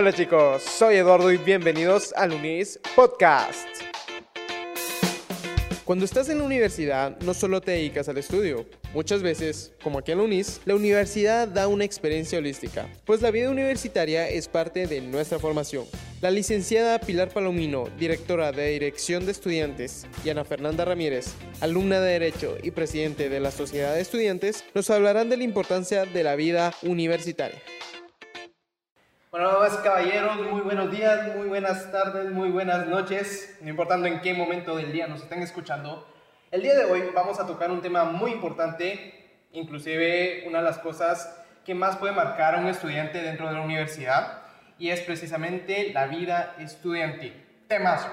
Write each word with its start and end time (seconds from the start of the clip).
Hola 0.00 0.14
chicos, 0.14 0.62
soy 0.62 0.96
Eduardo 0.96 1.30
y 1.30 1.36
bienvenidos 1.36 2.14
al 2.16 2.32
Unis 2.32 2.80
Podcast. 2.96 3.68
Cuando 5.84 6.06
estás 6.06 6.30
en 6.30 6.38
la 6.38 6.44
universidad, 6.44 7.18
no 7.20 7.34
solo 7.34 7.60
te 7.60 7.72
dedicas 7.72 8.08
al 8.08 8.16
estudio. 8.16 8.64
Muchas 8.94 9.22
veces, 9.22 9.74
como 9.82 9.98
aquí 9.98 10.12
en 10.12 10.18
la 10.18 10.24
UNIS, 10.24 10.62
la 10.64 10.74
universidad 10.74 11.46
da 11.48 11.68
una 11.68 11.84
experiencia 11.84 12.38
holística, 12.38 12.88
pues 13.04 13.20
la 13.20 13.30
vida 13.30 13.50
universitaria 13.50 14.26
es 14.26 14.48
parte 14.48 14.86
de 14.86 15.02
nuestra 15.02 15.38
formación. 15.38 15.84
La 16.22 16.30
licenciada 16.30 16.98
Pilar 16.98 17.28
Palomino, 17.28 17.84
directora 17.98 18.52
de 18.52 18.70
Dirección 18.70 19.26
de 19.26 19.32
Estudiantes, 19.32 20.06
y 20.24 20.30
Ana 20.30 20.44
Fernanda 20.44 20.86
Ramírez, 20.86 21.34
alumna 21.60 22.00
de 22.00 22.12
Derecho 22.12 22.56
y 22.62 22.70
presidente 22.70 23.28
de 23.28 23.40
la 23.40 23.50
Sociedad 23.50 23.92
de 23.92 24.00
Estudiantes, 24.00 24.64
nos 24.72 24.88
hablarán 24.88 25.28
de 25.28 25.36
la 25.36 25.44
importancia 25.44 26.06
de 26.06 26.22
la 26.22 26.36
vida 26.36 26.72
universitaria. 26.84 27.60
Bueno, 29.30 29.46
damas 29.52 29.76
caballeros, 29.76 30.38
muy 30.50 30.60
buenos 30.60 30.90
días, 30.90 31.36
muy 31.36 31.46
buenas 31.46 31.92
tardes, 31.92 32.32
muy 32.32 32.50
buenas 32.50 32.88
noches, 32.88 33.56
no 33.60 33.70
importando 33.70 34.08
en 34.08 34.20
qué 34.20 34.34
momento 34.34 34.74
del 34.74 34.90
día 34.90 35.06
nos 35.06 35.22
estén 35.22 35.40
escuchando. 35.40 36.04
El 36.50 36.62
día 36.62 36.74
de 36.74 36.86
hoy 36.86 37.04
vamos 37.14 37.38
a 37.38 37.46
tocar 37.46 37.70
un 37.70 37.80
tema 37.80 38.02
muy 38.02 38.32
importante, 38.32 39.44
inclusive 39.52 40.42
una 40.48 40.58
de 40.58 40.64
las 40.64 40.78
cosas 40.78 41.44
que 41.64 41.76
más 41.76 41.96
puede 41.96 42.12
marcar 42.12 42.56
a 42.56 42.58
un 42.58 42.66
estudiante 42.66 43.22
dentro 43.22 43.46
de 43.46 43.52
la 43.52 43.60
universidad, 43.60 44.42
y 44.80 44.90
es 44.90 45.00
precisamente 45.02 45.92
la 45.92 46.08
vida 46.08 46.56
estudiantil. 46.58 47.32
Temazo. 47.68 48.08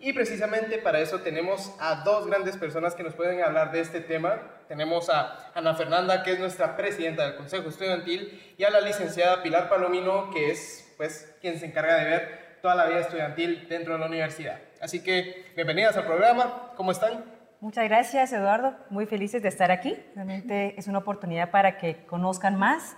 Y 0.00 0.12
precisamente 0.12 0.78
para 0.78 1.00
eso 1.00 1.20
tenemos 1.20 1.74
a 1.80 2.02
dos 2.04 2.26
grandes 2.26 2.56
personas 2.56 2.94
que 2.94 3.02
nos 3.02 3.14
pueden 3.14 3.42
hablar 3.42 3.72
de 3.72 3.80
este 3.80 4.00
tema. 4.00 4.40
Tenemos 4.68 5.10
a 5.10 5.50
Ana 5.54 5.74
Fernanda, 5.74 6.22
que 6.22 6.32
es 6.32 6.38
nuestra 6.38 6.76
presidenta 6.76 7.24
del 7.24 7.36
Consejo 7.36 7.68
Estudiantil, 7.68 8.54
y 8.56 8.62
a 8.62 8.70
la 8.70 8.80
licenciada 8.80 9.42
Pilar 9.42 9.68
Palomino, 9.68 10.30
que 10.30 10.52
es 10.52 10.94
pues 10.96 11.34
quien 11.40 11.58
se 11.58 11.66
encarga 11.66 11.96
de 11.96 12.04
ver 12.04 12.58
toda 12.62 12.76
la 12.76 12.86
vida 12.86 13.00
estudiantil 13.00 13.66
dentro 13.68 13.94
de 13.94 13.98
la 13.98 14.06
universidad. 14.06 14.60
Así 14.80 15.02
que 15.02 15.46
bienvenidas 15.56 15.96
al 15.96 16.06
programa. 16.06 16.72
¿Cómo 16.76 16.92
están? 16.92 17.24
Muchas 17.60 17.88
gracias, 17.88 18.32
Eduardo. 18.32 18.76
Muy 18.90 19.06
felices 19.06 19.42
de 19.42 19.48
estar 19.48 19.72
aquí. 19.72 19.96
Realmente 20.14 20.74
es 20.78 20.86
una 20.86 20.98
oportunidad 20.98 21.50
para 21.50 21.76
que 21.76 22.04
conozcan 22.06 22.56
más 22.56 22.96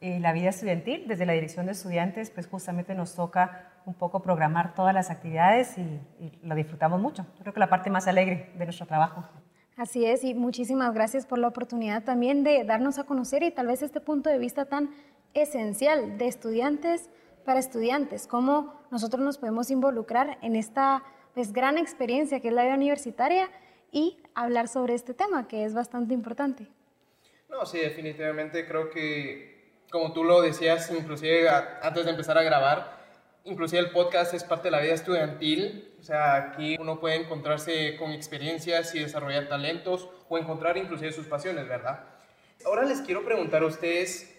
eh, 0.00 0.18
la 0.18 0.32
vida 0.32 0.48
estudiantil. 0.48 1.04
Desde 1.06 1.26
la 1.26 1.32
Dirección 1.32 1.66
de 1.66 1.72
Estudiantes, 1.72 2.30
pues 2.30 2.48
justamente 2.48 2.94
nos 2.96 3.14
toca 3.14 3.69
un 3.86 3.94
poco 3.94 4.20
programar 4.20 4.74
todas 4.74 4.94
las 4.94 5.10
actividades 5.10 5.76
y, 5.78 6.00
lo 6.42 6.54
disfrutamos 6.54 7.00
mucho. 7.00 7.26
Creo 7.40 7.52
que 7.52 7.60
la 7.60 7.68
parte 7.68 7.90
más 7.90 8.06
alegre 8.06 8.50
de 8.56 8.64
nuestro 8.64 8.86
trabajo. 8.86 9.24
Así 9.76 10.04
es, 10.04 10.24
y 10.24 10.34
muchísimas 10.34 10.92
gracias 10.92 11.26
por 11.26 11.38
la 11.38 11.48
oportunidad 11.48 12.04
también 12.04 12.44
de 12.44 12.64
darnos 12.64 12.98
a 12.98 13.04
conocer 13.04 13.42
y 13.42 13.50
tal 13.50 13.66
vez 13.66 13.82
este 13.82 14.00
punto 14.00 14.28
de 14.28 14.38
vista 14.38 14.66
tan 14.66 14.90
esencial 15.32 16.18
de 16.18 16.26
estudiantes 16.26 17.08
para 17.44 17.58
estudiantes, 17.58 18.26
cómo 18.26 18.74
nosotros 18.90 19.22
nos 19.22 19.38
podemos 19.38 19.70
involucrar 19.70 20.38
en 20.42 20.56
esta 20.56 21.02
pues, 21.34 21.52
gran 21.52 21.78
experiencia 21.78 22.40
que 22.40 22.48
es 22.48 22.54
la 22.54 22.64
vida 22.64 22.74
universitaria 22.74 23.48
y 23.90 24.18
hablar 24.34 24.68
sobre 24.68 24.94
este 24.94 25.14
tema 25.14 25.48
que 25.48 25.64
es 25.64 25.74
bastante 25.74 26.14
importante. 26.14 26.68
No, 27.48 27.66
sí, 27.66 27.78
definitivamente 27.78 28.66
creo 28.66 28.90
que, 28.90 29.82
como 29.90 30.12
tú 30.12 30.22
lo 30.22 30.40
decías, 30.42 30.90
inclusive 30.90 31.48
antes 31.48 32.04
de 32.04 32.10
empezar 32.10 32.38
a 32.38 32.42
grabar, 32.42 32.99
inclusive 33.44 33.80
el 33.80 33.90
podcast 33.90 34.34
es 34.34 34.44
parte 34.44 34.68
de 34.68 34.72
la 34.72 34.80
vida 34.80 34.94
estudiantil, 34.94 35.94
o 35.98 36.02
sea, 36.02 36.34
aquí 36.36 36.76
uno 36.80 37.00
puede 37.00 37.16
encontrarse 37.16 37.96
con 37.96 38.12
experiencias 38.12 38.94
y 38.94 39.00
desarrollar 39.00 39.48
talentos 39.48 40.08
o 40.28 40.38
encontrar 40.38 40.76
inclusive 40.76 41.12
sus 41.12 41.26
pasiones, 41.26 41.68
¿verdad? 41.68 42.04
Ahora 42.64 42.84
les 42.84 43.00
quiero 43.00 43.24
preguntar 43.24 43.62
a 43.62 43.66
ustedes, 43.66 44.34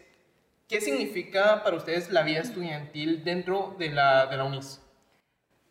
¿qué 0.68 0.82
significa 0.82 1.64
para 1.64 1.76
ustedes 1.76 2.12
la 2.12 2.24
vida 2.24 2.40
estudiantil 2.40 3.24
dentro 3.24 3.76
de 3.78 3.90
la, 3.90 4.28
de 4.28 4.38
la 4.38 4.44
UNIS? 4.44 4.82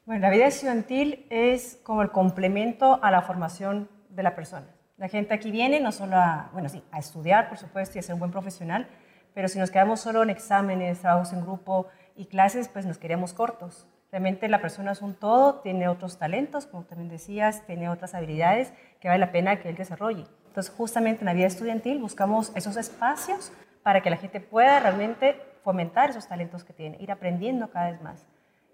Bueno, 0.04 0.22
la 0.22 0.30
vida 0.30 0.46
estudiantil 0.46 1.26
es 1.30 1.78
como 1.84 2.02
el 2.02 2.10
complemento 2.10 2.98
a 3.02 3.10
la 3.10 3.22
formación 3.22 3.88
de 4.08 4.22
la 4.22 4.34
persona. 4.34 4.66
La 4.96 5.08
gente 5.08 5.32
aquí 5.32 5.50
viene 5.50 5.80
no 5.80 5.92
solo 5.92 6.16
a, 6.16 6.50
bueno, 6.52 6.68
sí, 6.68 6.82
a 6.90 6.98
estudiar, 6.98 7.48
por 7.48 7.58
supuesto, 7.58 7.96
y 7.96 8.00
a 8.00 8.02
ser 8.02 8.14
un 8.14 8.18
buen 8.18 8.32
profesional, 8.32 8.88
pero 9.34 9.48
si 9.48 9.58
nos 9.58 9.70
quedamos 9.70 10.00
solo 10.00 10.22
en 10.22 10.30
exámenes, 10.30 11.00
trabajos 11.00 11.32
en 11.32 11.42
grupo, 11.42 11.86
y 12.20 12.26
clases 12.26 12.68
pues 12.68 12.84
nos 12.84 12.98
queríamos 12.98 13.32
cortos. 13.32 13.86
Realmente 14.12 14.46
la 14.48 14.60
persona 14.60 14.92
es 14.92 15.00
un 15.00 15.14
todo, 15.14 15.60
tiene 15.60 15.88
otros 15.88 16.18
talentos, 16.18 16.66
como 16.66 16.84
también 16.84 17.08
decías, 17.08 17.64
tiene 17.66 17.88
otras 17.88 18.14
habilidades 18.14 18.74
que 19.00 19.08
vale 19.08 19.20
la 19.20 19.32
pena 19.32 19.58
que 19.58 19.70
él 19.70 19.76
desarrolle. 19.76 20.26
Entonces 20.48 20.70
justamente 20.76 21.22
en 21.22 21.26
la 21.26 21.32
vida 21.32 21.46
estudiantil 21.46 21.98
buscamos 21.98 22.52
esos 22.54 22.76
espacios 22.76 23.52
para 23.82 24.02
que 24.02 24.10
la 24.10 24.18
gente 24.18 24.38
pueda 24.38 24.80
realmente 24.80 25.40
fomentar 25.64 26.10
esos 26.10 26.28
talentos 26.28 26.62
que 26.62 26.74
tiene, 26.74 26.98
ir 27.00 27.10
aprendiendo 27.10 27.70
cada 27.70 27.90
vez 27.90 28.02
más, 28.02 28.26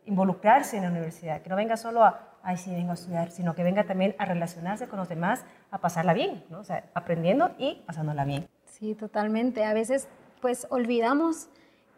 involucrarse 0.07 0.77
en 0.77 0.83
la 0.83 0.91
universidad, 0.91 1.41
que 1.41 1.49
no 1.49 1.55
venga 1.55 1.77
solo 1.77 2.03
a, 2.03 2.39
ay, 2.43 2.57
sí, 2.57 2.75
vengo 2.75 2.91
a 2.91 2.95
estudiar, 2.95 3.31
sino 3.31 3.55
que 3.55 3.63
venga 3.63 3.85
también 3.85 4.17
a 4.19 4.25
relacionarse 4.25 4.89
con 4.89 4.99
los 4.99 5.09
demás, 5.09 5.45
a 5.71 5.79
pasarla 5.79 6.15
bien, 6.15 6.43
¿no? 6.51 6.59
o 6.59 6.65
sea, 6.65 6.85
aprendiendo 6.95 7.53
y 7.59 7.85
pasándola 7.87 8.25
bien. 8.25 8.49
Sí, 8.65 8.97
totalmente. 8.97 9.65
A 9.65 9.73
veces 9.73 10.09
pues 10.41 10.67
olvidamos 10.71 11.49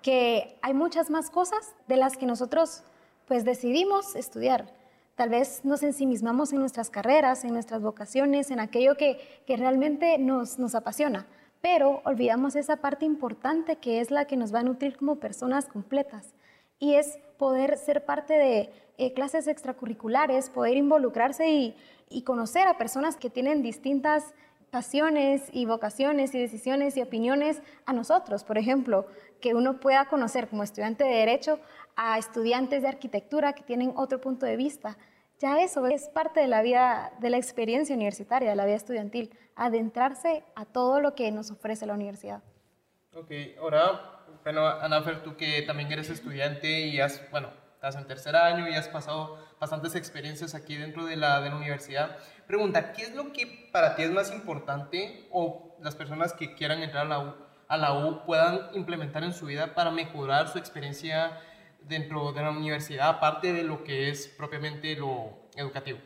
que 0.03 0.59
hay 0.63 0.75
muchas 0.75 1.11
más 1.11 1.31
cosas 1.31 1.75
de 1.87 1.97
las 1.97 2.17
que 2.17 2.27
nosotros 2.27 2.83
pues 3.27 3.45
decidimos 3.45 4.17
estudiar. 4.17 4.73
Tal 5.15 5.29
vez 5.31 5.65
nos 5.65 5.83
ensimismamos 5.83 6.53
en 6.53 6.61
nuestras 6.61 6.91
carreras, 6.91 7.45
en 7.45 7.53
nuestras 7.53 7.83
vocaciones, 7.83 8.51
en 8.51 8.61
aquello 8.61 8.97
que, 8.97 9.19
que 9.47 9.57
realmente 9.57 10.17
nos, 10.19 10.59
nos 10.59 10.75
apasiona, 10.75 11.27
pero 11.61 12.01
olvidamos 12.05 12.55
esa 12.55 12.77
parte 12.77 13.05
importante 13.05 13.77
que 13.77 14.01
es 14.01 14.11
la 14.11 14.27
que 14.27 14.37
nos 14.37 14.55
va 14.55 14.61
a 14.61 14.63
nutrir 14.63 14.97
como 14.97 15.17
personas 15.17 15.67
completas 15.67 16.35
y 16.79 16.95
es 16.95 17.19
poder 17.37 17.77
ser 17.79 18.05
parte 18.05 18.35
de 18.35 18.71
eh, 18.97 19.13
clases 19.13 19.49
extracurriculares, 19.49 20.51
poder 20.51 20.77
involucrarse 20.77 21.51
y, 21.51 21.77
y 22.09 22.23
conocer 22.23 22.67
a 22.69 22.79
personas 22.79 23.17
que 23.17 23.31
tienen 23.31 23.63
distintas 23.63 24.35
pasiones 24.71 25.49
y 25.53 25.67
vocaciones 25.67 26.35
y 26.35 26.39
decisiones 26.39 26.97
y 26.97 27.03
opiniones 27.03 27.63
a 27.87 27.93
nosotros. 27.93 28.45
Por 28.45 28.59
ejemplo, 28.59 29.07
que 29.41 29.55
uno 29.55 29.81
pueda 29.81 30.07
conocer 30.07 30.49
como 30.49 30.63
estudiante 30.63 31.05
de 31.05 31.11
Derecho 31.11 31.61
a 31.97 32.19
estudiantes 32.19 32.83
de 32.83 32.89
arquitectura 32.89 33.53
que 33.55 33.63
tienen 33.63 33.93
otro 33.97 34.21
punto 34.21 34.47
de 34.47 34.57
vista. 34.57 34.97
Ya 35.39 35.61
eso 35.61 35.87
es 35.87 36.09
parte 36.09 36.41
de 36.41 36.49
la 36.49 36.63
vida, 36.63 37.13
de 37.21 37.31
la 37.31 37.37
experiencia 37.37 37.95
universitaria, 37.95 38.51
de 38.51 38.57
la 38.57 38.65
vida 38.65 38.77
estudiantil, 38.77 39.31
adentrarse 39.55 40.45
a 40.57 40.65
todo 40.65 41.01
lo 41.01 41.15
que 41.15 41.31
nos 41.31 41.51
ofrece 41.51 41.87
la 41.87 41.95
universidad. 41.95 42.43
Ok, 43.15 43.31
ahora, 43.61 44.25
bueno, 44.43 44.67
Anafer, 44.67 45.23
tú 45.23 45.37
que 45.37 45.63
también 45.63 45.91
eres 45.93 46.11
estudiante 46.11 46.81
y 46.87 47.01
has, 47.01 47.31
bueno, 47.31 47.51
estás 47.79 47.95
en 47.95 48.09
tercer 48.09 48.35
año 48.35 48.69
y 48.69 48.75
has 48.75 48.89
pasado 48.89 49.39
bastantes 49.61 49.95
experiencias 49.95 50.57
aquí 50.57 50.75
dentro 50.75 51.07
de 51.07 51.15
la, 51.15 51.41
de 51.41 51.49
la 51.49 51.55
universidad. 51.55 52.19
Pregunta, 52.49 52.93
¿qué 52.93 53.03
es 53.03 53.15
lo 53.15 53.33
que 53.33 53.69
para 53.71 53.95
ti 53.95 54.03
es 54.03 54.11
más 54.11 54.33
importante 54.33 55.29
o 55.31 55.77
las 55.81 55.95
personas 55.95 56.33
que 56.33 56.57
quieran 56.57 56.83
entrar 56.83 57.07
a 57.07 57.09
la 57.09 57.21
U, 57.21 57.35
a 57.69 57.77
la 57.77 57.93
U 57.93 58.25
puedan 58.27 58.75
implementar 58.75 59.23
en 59.23 59.33
su 59.33 59.47
vida 59.47 59.77
para 59.77 59.93
mejorar 59.93 60.49
su 60.49 60.59
experiencia 60.59 61.39
dentro 61.83 62.33
de 62.33 62.43
la 62.43 62.51
universidad, 62.51 63.11
aparte 63.11 63.53
de 63.53 63.63
lo 63.63 63.85
que 63.85 64.11
es 64.11 64.27
propiamente 64.27 64.97
lo 64.97 65.39
educativo? 65.55 66.01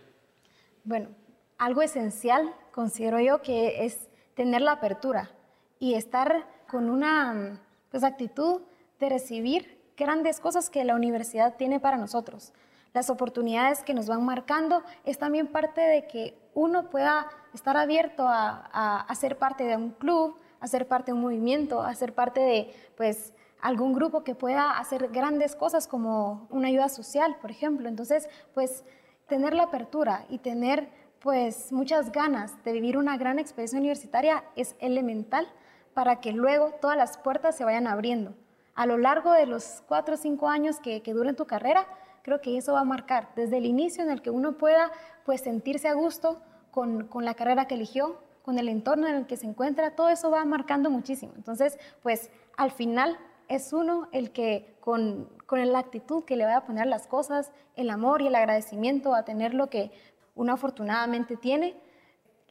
Bueno, 0.85 1.09
algo 1.57 1.81
esencial 1.81 2.55
considero 2.71 3.19
yo 3.19 3.41
que 3.41 3.87
es 3.87 4.11
tener 4.35 4.61
la 4.61 4.73
apertura 4.73 5.31
y 5.79 5.95
estar 5.95 6.47
con 6.69 6.91
una 6.91 7.63
pues, 7.91 8.05
actitud 8.05 8.61
de 9.01 9.09
recibir 9.09 9.82
grandes 9.97 10.41
cosas 10.41 10.71
que 10.71 10.85
la 10.85 10.95
universidad 10.95 11.57
tiene 11.57 11.81
para 11.81 11.97
nosotros. 11.97 12.53
Las 12.93 13.09
oportunidades 13.09 13.83
que 13.83 13.95
nos 13.95 14.07
van 14.07 14.25
marcando 14.25 14.83
es 15.05 15.19
también 15.19 15.47
parte 15.47 15.81
de 15.81 16.07
que 16.07 16.37
uno 16.55 16.91
pueda 16.91 17.27
estar 17.55 17.77
abierto 17.77 18.25
a, 18.27 19.07
ser 19.15 19.39
parte 19.39 19.65
de 19.65 19.77
un 19.77 19.91
club, 19.91 20.37
a 20.61 20.67
ser 20.67 20.87
parte 20.87 21.13
de 21.13 21.15
un 21.15 21.23
movimiento, 21.23 21.83
a 21.83 21.95
ser 21.95 22.15
parte 22.15 22.41
de 22.41 22.75
pues, 22.97 23.33
algún 23.63 23.95
grupo 23.95 24.25
que 24.25 24.35
pueda 24.35 24.79
hacer 24.79 25.09
grandes 25.09 25.57
cosas 25.57 25.89
como 25.89 26.47
una 26.51 26.69
ayuda 26.69 26.91
social, 26.91 27.37
por 27.41 27.51
ejemplo. 27.51 27.89
Entonces, 27.89 28.29
pues 28.53 28.85
tener 29.27 29.55
la 29.55 29.65
apertura 29.65 30.27
y 30.29 30.39
tener 30.39 30.91
pues 31.21 31.73
muchas 31.73 32.13
ganas 32.13 32.63
de 32.65 32.73
vivir 32.73 32.99
una 32.99 33.17
gran 33.17 33.39
experiencia 33.39 33.79
universitaria 33.79 34.45
es 34.57 34.75
elemental 34.81 35.49
para 35.95 36.21
que 36.21 36.33
luego 36.33 36.73
todas 36.81 36.97
las 36.97 37.17
puertas 37.17 37.57
se 37.57 37.65
vayan 37.65 37.87
abriendo 37.87 38.35
a 38.75 38.87
lo 38.87 38.97
largo 38.99 39.33
de 39.33 39.47
los 39.47 39.83
cuatro 39.87 40.15
o 40.15 40.17
cinco 40.19 40.49
años 40.49 40.81
que, 40.81 41.03
que 41.03 41.13
duren 41.13 41.37
tu 41.37 41.47
carrera, 41.47 41.87
creo 42.23 42.41
que 42.41 42.57
eso 42.57 42.73
va 42.73 42.81
a 42.81 42.85
marcar 42.85 43.29
desde 43.37 43.59
el 43.59 43.67
inicio 43.67 44.03
en 44.03 44.11
el 44.11 44.23
que 44.23 44.31
uno 44.31 44.57
pueda 44.57 44.91
pues 45.25 45.43
sentirse 45.43 45.89
a 45.89 45.95
gusto 45.95 46.41
con, 46.71 47.09
la 47.25 47.35
carrera 47.35 47.67
que 47.67 47.75
eligió, 47.75 48.19
con 48.43 48.59
el 48.59 48.69
entorno 48.69 49.07
en 49.07 49.15
el 49.17 49.27
que 49.27 49.37
se 49.37 49.47
encuentra, 49.47 49.95
todo 49.95 50.09
eso 50.09 50.31
va 50.31 50.45
marcando 50.45 50.91
muchísimo. 50.91 51.33
Entonces, 51.37 51.79
pues 52.03 52.31
al 52.57 52.71
final 52.71 53.19
es 53.49 53.73
uno 53.73 54.09
el 54.13 54.33
que 54.33 54.75
con, 54.81 55.29
la 55.51 55.79
actitud 55.79 56.25
que 56.25 56.37
le 56.37 56.47
va 56.47 56.57
a 56.57 56.65
poner 56.65 56.87
las 56.87 57.07
cosas, 57.07 57.53
el 57.77 57.91
amor 57.91 58.23
y 58.23 58.29
el 58.29 58.35
agradecimiento 58.35 59.15
a 59.15 59.25
tener 59.25 59.53
lo 59.53 59.69
que 59.69 59.93
uno 60.35 60.55
afortunadamente 60.55 61.37
tiene, 61.37 61.77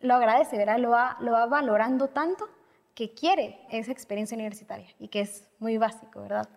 lo 0.01 0.13
agradece. 0.13 0.63
Lo 0.77 0.91
va, 0.91 1.17
lo 1.19 1.31
va 1.31 1.47
valorando 1.47 2.09
tanto 2.09 2.47
que 3.01 3.15
quiere 3.15 3.57
esa 3.71 3.91
experiencia 3.91 4.35
universitaria 4.35 4.85
y 4.99 5.07
que 5.07 5.21
es 5.21 5.49
muy 5.57 5.79
básico, 5.79 6.21
¿verdad? 6.21 6.47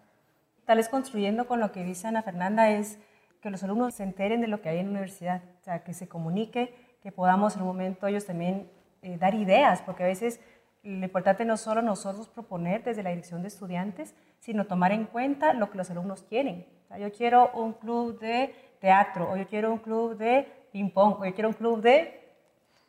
tal 0.67 0.77
vez 0.77 0.91
construyendo 0.91 1.47
con 1.47 1.59
lo 1.59 1.73
que 1.73 1.83
dice 1.83 2.07
Ana 2.07 2.23
Fernanda, 2.23 2.69
es 2.69 2.99
que 3.41 3.49
los 3.49 3.63
alumnos 3.63 3.95
se 3.95 4.03
enteren 4.03 4.43
de 4.43 4.49
lo 4.49 4.61
que 4.61 4.69
hay 4.69 4.79
en 4.79 4.89
la 4.89 4.91
universidad, 4.91 5.41
o 5.67 5.85
que 5.85 5.95
se 5.95 6.07
comunique, 6.07 6.75
que 7.03 7.13
podamos 7.13 7.57
en 7.57 7.63
un 7.63 7.69
momento 7.69 8.07
ellos 8.07 8.27
también 8.27 8.71
eh, 9.01 9.17
dar 9.17 9.35
ideas, 9.35 9.81
porque 9.87 10.03
a 10.03 10.07
veces 10.07 10.39
lo 10.83 11.07
importante 11.07 11.47
no 11.47 11.57
solo 11.57 11.81
nosotros 11.81 12.29
proponer 12.29 12.85
desde 12.85 13.03
la 13.03 13.09
dirección 13.09 13.41
de 13.41 13.49
estudiantes, 13.49 14.15
sino 14.39 14.67
tomar 14.67 14.93
en 14.93 15.07
cuenta 15.07 15.55
lo 15.55 15.71
que 15.71 15.79
los 15.79 15.91
alumnos 15.91 16.25
quieren. 16.25 16.67
Yo 17.01 17.11
quiero 17.11 17.53
un 17.55 17.73
club 17.73 18.19
de 18.21 18.55
teatro, 18.83 19.31
o 19.31 19.37
yo 19.39 19.47
quiero 19.47 19.73
un 19.73 19.79
club 19.79 20.19
de 20.19 20.47
ping-pong, 20.73 21.23
o 21.23 21.25
yo 21.25 21.33
quiero 21.33 21.49
un 21.49 21.55
club 21.55 21.81
de... 21.81 22.21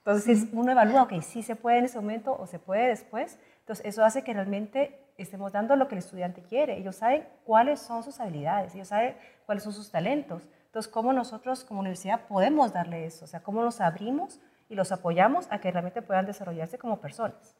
Entonces 0.05 0.49
uno 0.51 0.71
evalúa, 0.71 1.03
ok, 1.03 1.13
sí 1.23 1.41
se 1.41 1.55
puede 1.55 1.79
en 1.79 1.85
ese 1.85 1.99
momento 1.99 2.37
o 2.39 2.45
se 2.45 2.59
puede 2.59 2.89
después. 2.89 3.39
Entonces 3.61 3.87
eso 3.87 4.05
hace 4.05 4.23
que 4.23 4.33
realmente 4.33 4.99
estemos 5.17 5.51
dando 5.51 5.75
lo 5.75 5.87
que 5.87 5.95
el 5.95 5.99
estudiante 5.99 6.43
quiere. 6.43 6.77
Ellos 6.77 6.97
saben 6.97 7.27
cuáles 7.43 7.79
son 7.79 8.03
sus 8.03 8.19
habilidades, 8.19 8.75
ellos 8.75 8.89
saben 8.89 9.17
cuáles 9.47 9.63
son 9.63 9.73
sus 9.73 9.89
talentos. 9.89 10.43
Entonces, 10.67 10.91
¿cómo 10.91 11.11
nosotros 11.11 11.63
como 11.63 11.79
universidad 11.79 12.27
podemos 12.27 12.71
darle 12.71 13.07
eso? 13.07 13.25
O 13.25 13.27
sea, 13.27 13.39
¿cómo 13.41 13.63
los 13.63 13.81
abrimos 13.81 14.39
y 14.69 14.75
los 14.75 14.91
apoyamos 14.91 15.47
a 15.49 15.59
que 15.59 15.71
realmente 15.71 16.03
puedan 16.03 16.27
desarrollarse 16.27 16.77
como 16.77 17.01
personas? 17.01 17.55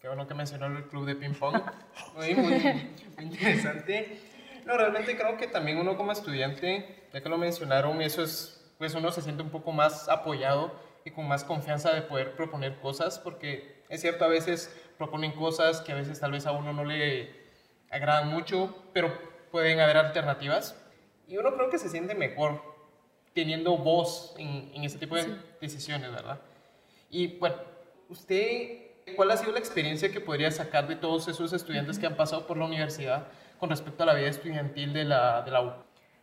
Qué 0.00 0.08
bueno 0.08 0.26
que 0.26 0.32
mencionó 0.32 0.66
el 0.66 0.84
club 0.88 1.04
de 1.04 1.16
ping-pong. 1.16 1.60
Muy, 2.16 2.34
muy, 2.34 2.96
interesante. 3.18 4.20
No, 4.64 4.76
realmente 4.78 5.16
creo 5.18 5.36
que 5.36 5.48
también 5.48 5.76
uno 5.76 5.98
como 5.98 6.12
estudiante, 6.12 7.08
ya 7.12 7.22
que 7.22 7.28
lo 7.28 7.36
mencionaron, 7.36 8.00
eso 8.00 8.22
es, 8.22 8.72
pues 8.78 8.94
uno 8.94 9.10
se 9.10 9.20
siente 9.20 9.42
un 9.42 9.50
poco 9.50 9.72
más 9.72 10.08
apoyado 10.08 10.72
y 11.04 11.10
con 11.10 11.28
más 11.28 11.44
confianza 11.44 11.92
de 11.92 12.02
poder 12.02 12.34
proponer 12.34 12.78
cosas, 12.80 13.18
porque 13.18 13.82
es 13.88 14.00
cierto, 14.00 14.24
a 14.24 14.28
veces 14.28 14.74
proponen 14.96 15.32
cosas 15.32 15.80
que 15.80 15.92
a 15.92 15.96
veces 15.96 16.18
tal 16.18 16.32
vez 16.32 16.46
a 16.46 16.52
uno 16.52 16.72
no 16.72 16.84
le 16.84 17.30
agradan 17.90 18.28
mucho, 18.28 18.74
pero 18.92 19.12
pueden 19.50 19.80
haber 19.80 19.98
alternativas. 19.98 20.80
Y 21.28 21.36
uno 21.36 21.54
creo 21.54 21.70
que 21.70 21.78
se 21.78 21.88
siente 21.88 22.14
mejor 22.14 22.60
teniendo 23.34 23.76
voz 23.76 24.34
en, 24.38 24.70
en 24.74 24.84
ese 24.84 24.98
tipo 24.98 25.16
de 25.16 25.36
decisiones, 25.60 26.10
¿verdad? 26.10 26.40
Y 27.10 27.38
bueno, 27.38 27.56
usted, 28.08 28.78
¿cuál 29.16 29.30
ha 29.30 29.36
sido 29.36 29.52
la 29.52 29.58
experiencia 29.58 30.10
que 30.10 30.20
podría 30.20 30.50
sacar 30.50 30.88
de 30.88 30.96
todos 30.96 31.28
esos 31.28 31.52
estudiantes 31.52 31.98
que 31.98 32.06
han 32.06 32.16
pasado 32.16 32.46
por 32.46 32.56
la 32.56 32.64
universidad 32.64 33.26
con 33.58 33.70
respecto 33.70 34.02
a 34.02 34.06
la 34.06 34.14
vida 34.14 34.28
estudiantil 34.28 34.92
de 34.92 35.04
la, 35.04 35.42
de 35.42 35.50
la 35.50 35.62
U? 35.62 35.72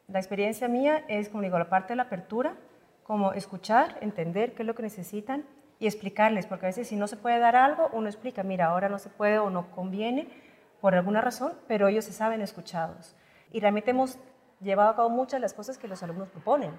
La 0.08 0.20
experiencia 0.20 0.68
mía 0.68 1.06
es, 1.08 1.30
como 1.30 1.44
digo, 1.44 1.58
la 1.58 1.70
parte 1.70 1.94
de 1.94 1.98
la 1.98 2.04
apertura, 2.04 2.58
como 3.12 3.34
escuchar, 3.34 3.98
entender 4.00 4.54
qué 4.54 4.64
es 4.64 4.66
lo 4.66 4.74
que 4.74 4.84
necesitan 4.84 5.44
y 5.80 5.86
explicarles, 5.86 6.46
porque 6.46 6.68
a 6.68 6.70
veces 6.70 6.88
si 6.88 6.96
no 6.96 7.08
se 7.08 7.18
puede 7.18 7.40
dar 7.40 7.58
algo, 7.58 7.90
uno 7.92 8.08
explica, 8.08 8.42
mira, 8.42 8.68
ahora 8.68 8.88
no 8.88 9.00
se 9.00 9.10
puede 9.10 9.38
o 9.38 9.50
no 9.50 9.70
conviene 9.72 10.30
por 10.80 10.96
alguna 10.96 11.20
razón, 11.20 11.52
pero 11.68 11.90
ellos 11.90 12.06
se 12.06 12.14
saben 12.14 12.40
escuchados. 12.40 13.18
Y 13.52 13.60
realmente 13.60 13.92
hemos 13.92 14.18
llevado 14.62 14.92
a 14.92 14.96
cabo 14.96 15.10
muchas 15.10 15.34
de 15.34 15.42
las 15.42 15.54
cosas 15.54 15.78
que 15.78 15.90
los 15.90 16.02
alumnos 16.04 16.30
proponen. 16.30 16.72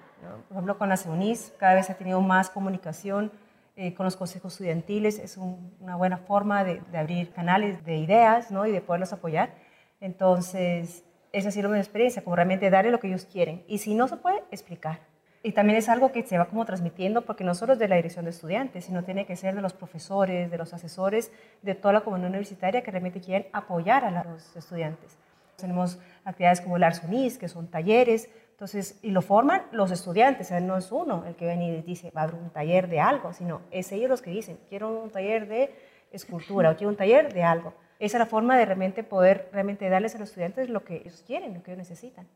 Por 0.49 0.57
ejemplo, 0.57 0.79
con 0.79 0.89
la 0.89 0.97
CEUNIS 0.97 1.53
cada 1.59 1.75
vez 1.75 1.91
ha 1.91 1.99
tenido 1.99 2.23
más 2.23 2.49
comunicación 2.49 3.31
eh, 3.77 3.93
con 3.93 4.05
los 4.05 4.17
consejos 4.17 4.55
estudiantiles, 4.55 5.19
es 5.19 5.37
una 5.37 5.97
buena 5.97 6.17
forma 6.17 6.65
de, 6.65 6.81
de, 6.91 6.97
abrir 6.97 7.31
canales 7.35 7.85
de 7.85 7.99
ideas 7.99 8.51
¿no? 8.51 8.65
y 8.65 8.73
de 8.73 8.81
poderlos 8.81 9.13
apoyar. 9.13 9.53
Entonces, 10.01 11.05
esa 11.31 11.51
ha 11.51 11.53
sido 11.53 11.69
mi 11.69 11.77
experiencia, 11.77 12.25
como 12.25 12.37
realmente 12.37 12.71
darle 12.71 12.91
lo 12.91 13.01
que 13.01 13.09
ellos 13.09 13.27
quieren. 13.27 13.65
Y 13.69 13.77
si 13.77 13.95
no 13.95 14.09
se 14.09 14.17
puede, 14.17 14.43
explicar 14.51 15.12
y 15.43 15.53
también 15.53 15.79
es 15.79 15.89
algo 15.89 16.13
que 16.13 16.23
se 16.23 16.39
va 16.39 16.45
como 16.47 16.65
transmitiendo 16.65 17.23
porque 17.23 17.43
no 17.43 17.55
solo 17.55 17.73
es 17.73 17.79
de 17.79 17.89
la 17.89 17.97
dirección 17.97 18.25
de 18.25 18.31
estudiantes, 18.31 18.85
sino 18.85 19.03
tiene 19.03 19.27
que 19.27 19.35
ser 19.37 19.55
de 19.55 19.63
los 19.63 19.73
profesores, 19.73 20.51
de 20.51 20.59
los 20.59 20.73
asesores, 20.73 21.33
de 21.63 21.75
toda 21.75 21.95
la 21.95 22.01
comunidad 22.03 22.31
universitaria 22.31 22.83
que 22.83 22.91
realmente 22.91 23.21
quieren 23.21 23.49
apoyar 23.53 24.05
a 24.05 24.25
los 24.25 24.55
estudiantes. 24.55 25.19
Tenemos 25.57 25.99
actividades 26.25 26.61
como 26.61 26.77
el 26.77 26.85
Arsunis, 26.85 27.39
que 27.39 27.49
son 27.49 27.67
talleres, 27.69 28.29
entonces, 28.53 29.01
y 29.03 29.11
lo 29.11 29.23
forman 29.23 29.63
los 29.73 29.91
estudiantes, 29.91 30.47
o 30.47 30.51
sea, 30.51 30.61
no 30.61 30.77
es 30.77 30.93
uno 30.93 31.25
el 31.27 31.35
que 31.35 31.47
viene 31.47 31.69
y 31.69 31.83
dice, 31.83 32.13
va 32.17 32.21
a 32.21 32.25
haber 32.25 32.37
un 32.37 32.51
taller 32.51 32.89
de 32.89 33.01
algo, 33.01 33.33
sino 33.33 33.63
es 33.73 33.91
ellos 33.91 34.09
los 34.09 34.23
que 34.23 34.31
dicen, 34.31 34.59
quiero 34.69 35.03
un 35.03 35.11
taller 35.11 35.49
de 35.49 35.75
escultura 36.13 36.71
o 36.71 36.77
quiero 36.77 36.91
un 36.91 36.97
taller 36.97 37.33
de 37.33 37.43
algo. 37.43 37.75
Esa 37.99 38.19
es 38.19 38.21
la 38.21 38.27
forma 38.27 38.57
de 38.57 38.65
realmente 38.65 39.03
poder 39.03 39.49
realmente 39.53 39.89
darles 39.89 40.15
a 40.15 40.19
los 40.19 40.29
estudiantes 40.29 40.71
lo 40.71 40.85
que 40.85 40.97
ellos 40.99 41.25
quieren, 41.27 41.55
lo 41.55 41.63
que 41.63 41.73
ellos 41.73 41.79
necesitan. 41.79 42.29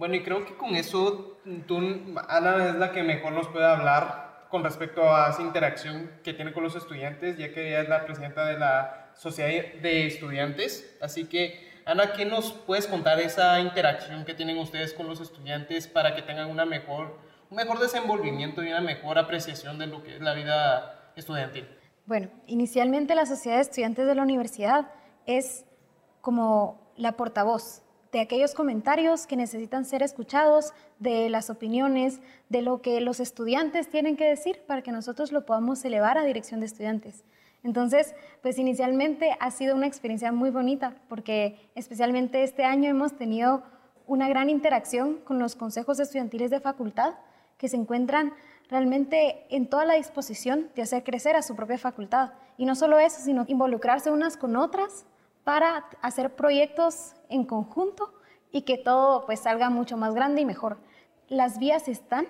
Bueno, 0.00 0.14
y 0.14 0.22
creo 0.22 0.46
que 0.46 0.56
con 0.56 0.76
eso 0.76 1.36
tú, 1.68 1.78
Ana, 2.26 2.70
es 2.70 2.74
la 2.76 2.90
que 2.90 3.02
mejor 3.02 3.34
nos 3.34 3.48
puede 3.48 3.66
hablar 3.66 4.46
con 4.48 4.64
respecto 4.64 5.14
a 5.14 5.28
esa 5.28 5.42
interacción 5.42 6.10
que 6.24 6.32
tiene 6.32 6.54
con 6.54 6.62
los 6.62 6.74
estudiantes, 6.74 7.36
ya 7.36 7.52
que 7.52 7.68
ella 7.68 7.82
es 7.82 7.88
la 7.90 8.06
presidenta 8.06 8.46
de 8.46 8.58
la 8.58 9.10
Sociedad 9.14 9.50
de 9.82 10.06
Estudiantes. 10.06 10.96
Así 11.02 11.26
que, 11.26 11.70
Ana, 11.84 12.14
¿qué 12.14 12.24
nos 12.24 12.50
puedes 12.50 12.86
contar 12.86 13.20
esa 13.20 13.60
interacción 13.60 14.24
que 14.24 14.32
tienen 14.32 14.56
ustedes 14.56 14.94
con 14.94 15.06
los 15.06 15.20
estudiantes 15.20 15.86
para 15.86 16.14
que 16.16 16.22
tengan 16.22 16.48
una 16.48 16.64
mejor, 16.64 17.18
un 17.50 17.58
mejor 17.58 17.78
desenvolvimiento 17.78 18.64
y 18.64 18.68
una 18.68 18.80
mejor 18.80 19.18
apreciación 19.18 19.78
de 19.78 19.86
lo 19.86 20.02
que 20.02 20.16
es 20.16 20.22
la 20.22 20.32
vida 20.32 21.12
estudiantil? 21.14 21.68
Bueno, 22.06 22.30
inicialmente 22.46 23.14
la 23.14 23.26
Sociedad 23.26 23.56
de 23.56 23.62
Estudiantes 23.64 24.06
de 24.06 24.14
la 24.14 24.22
Universidad 24.22 24.90
es 25.26 25.66
como 26.22 26.90
la 26.96 27.18
portavoz 27.18 27.82
de 28.12 28.20
aquellos 28.20 28.54
comentarios 28.54 29.26
que 29.26 29.36
necesitan 29.36 29.84
ser 29.84 30.02
escuchados, 30.02 30.72
de 30.98 31.28
las 31.30 31.48
opiniones, 31.48 32.20
de 32.48 32.62
lo 32.62 32.82
que 32.82 33.00
los 33.00 33.20
estudiantes 33.20 33.88
tienen 33.88 34.16
que 34.16 34.28
decir 34.28 34.60
para 34.66 34.82
que 34.82 34.92
nosotros 34.92 35.32
lo 35.32 35.46
podamos 35.46 35.84
elevar 35.84 36.18
a 36.18 36.24
dirección 36.24 36.60
de 36.60 36.66
estudiantes. 36.66 37.24
Entonces, 37.62 38.14
pues 38.42 38.58
inicialmente 38.58 39.36
ha 39.38 39.50
sido 39.50 39.76
una 39.76 39.86
experiencia 39.86 40.32
muy 40.32 40.50
bonita 40.50 40.94
porque 41.08 41.70
especialmente 41.74 42.42
este 42.42 42.64
año 42.64 42.90
hemos 42.90 43.16
tenido 43.16 43.62
una 44.06 44.28
gran 44.28 44.50
interacción 44.50 45.18
con 45.18 45.38
los 45.38 45.54
consejos 45.54 46.00
estudiantiles 46.00 46.50
de 46.50 46.60
facultad 46.60 47.14
que 47.58 47.68
se 47.68 47.76
encuentran 47.76 48.32
realmente 48.70 49.44
en 49.50 49.66
toda 49.66 49.84
la 49.84 49.94
disposición 49.94 50.70
de 50.74 50.82
hacer 50.82 51.04
crecer 51.04 51.36
a 51.36 51.42
su 51.42 51.54
propia 51.54 51.78
facultad. 51.78 52.32
Y 52.56 52.64
no 52.64 52.74
solo 52.74 52.98
eso, 52.98 53.20
sino 53.20 53.44
involucrarse 53.46 54.10
unas 54.10 54.36
con 54.36 54.56
otras 54.56 55.04
para 55.44 55.86
hacer 56.00 56.34
proyectos 56.34 57.14
en 57.30 57.44
conjunto 57.44 58.12
y 58.52 58.62
que 58.62 58.78
todo 58.78 59.24
pues 59.26 59.40
salga 59.40 59.70
mucho 59.70 59.96
más 59.96 60.14
grande 60.14 60.40
y 60.40 60.44
mejor. 60.44 60.78
Las 61.28 61.58
vías 61.58 61.88
están 61.88 62.26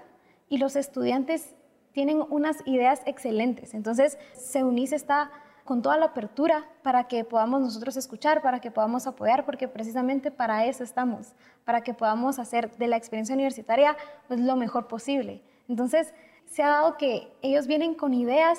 y 0.49 0.58
los 0.58 0.76
estudiantes 0.76 1.55
tienen 1.93 2.23
unas 2.29 2.58
ideas 2.67 3.00
excelentes. 3.07 3.75
Entonces, 3.75 4.19
SEUNIS 4.35 4.92
está 4.92 5.30
con 5.64 5.83
toda 5.83 5.97
la 5.97 6.07
apertura 6.07 6.64
para 6.83 7.04
que 7.04 7.25
podamos 7.25 7.61
nosotros 7.61 7.97
escuchar, 7.97 8.42
para 8.42 8.61
que 8.61 8.71
podamos 8.71 9.07
apoyar, 9.07 9.45
porque 9.45 9.69
precisamente 9.69 10.30
para 10.30 10.66
eso 10.66 10.83
estamos, 10.83 11.35
para 11.64 11.83
que 11.83 11.95
podamos 11.95 12.38
hacer 12.38 12.76
de 12.76 12.88
la 12.88 12.97
experiencia 12.97 13.35
universitaria 13.35 13.97
pues, 14.28 14.40
lo 14.40 14.57
mejor 14.57 14.88
posible. 14.88 15.42
Entonces, 15.69 16.12
se 16.47 16.62
ha 16.62 16.69
dado 16.71 16.97
que 16.97 17.33
ellos 17.42 17.66
vienen 17.69 17.95
con 17.95 18.14
ideas 18.14 18.59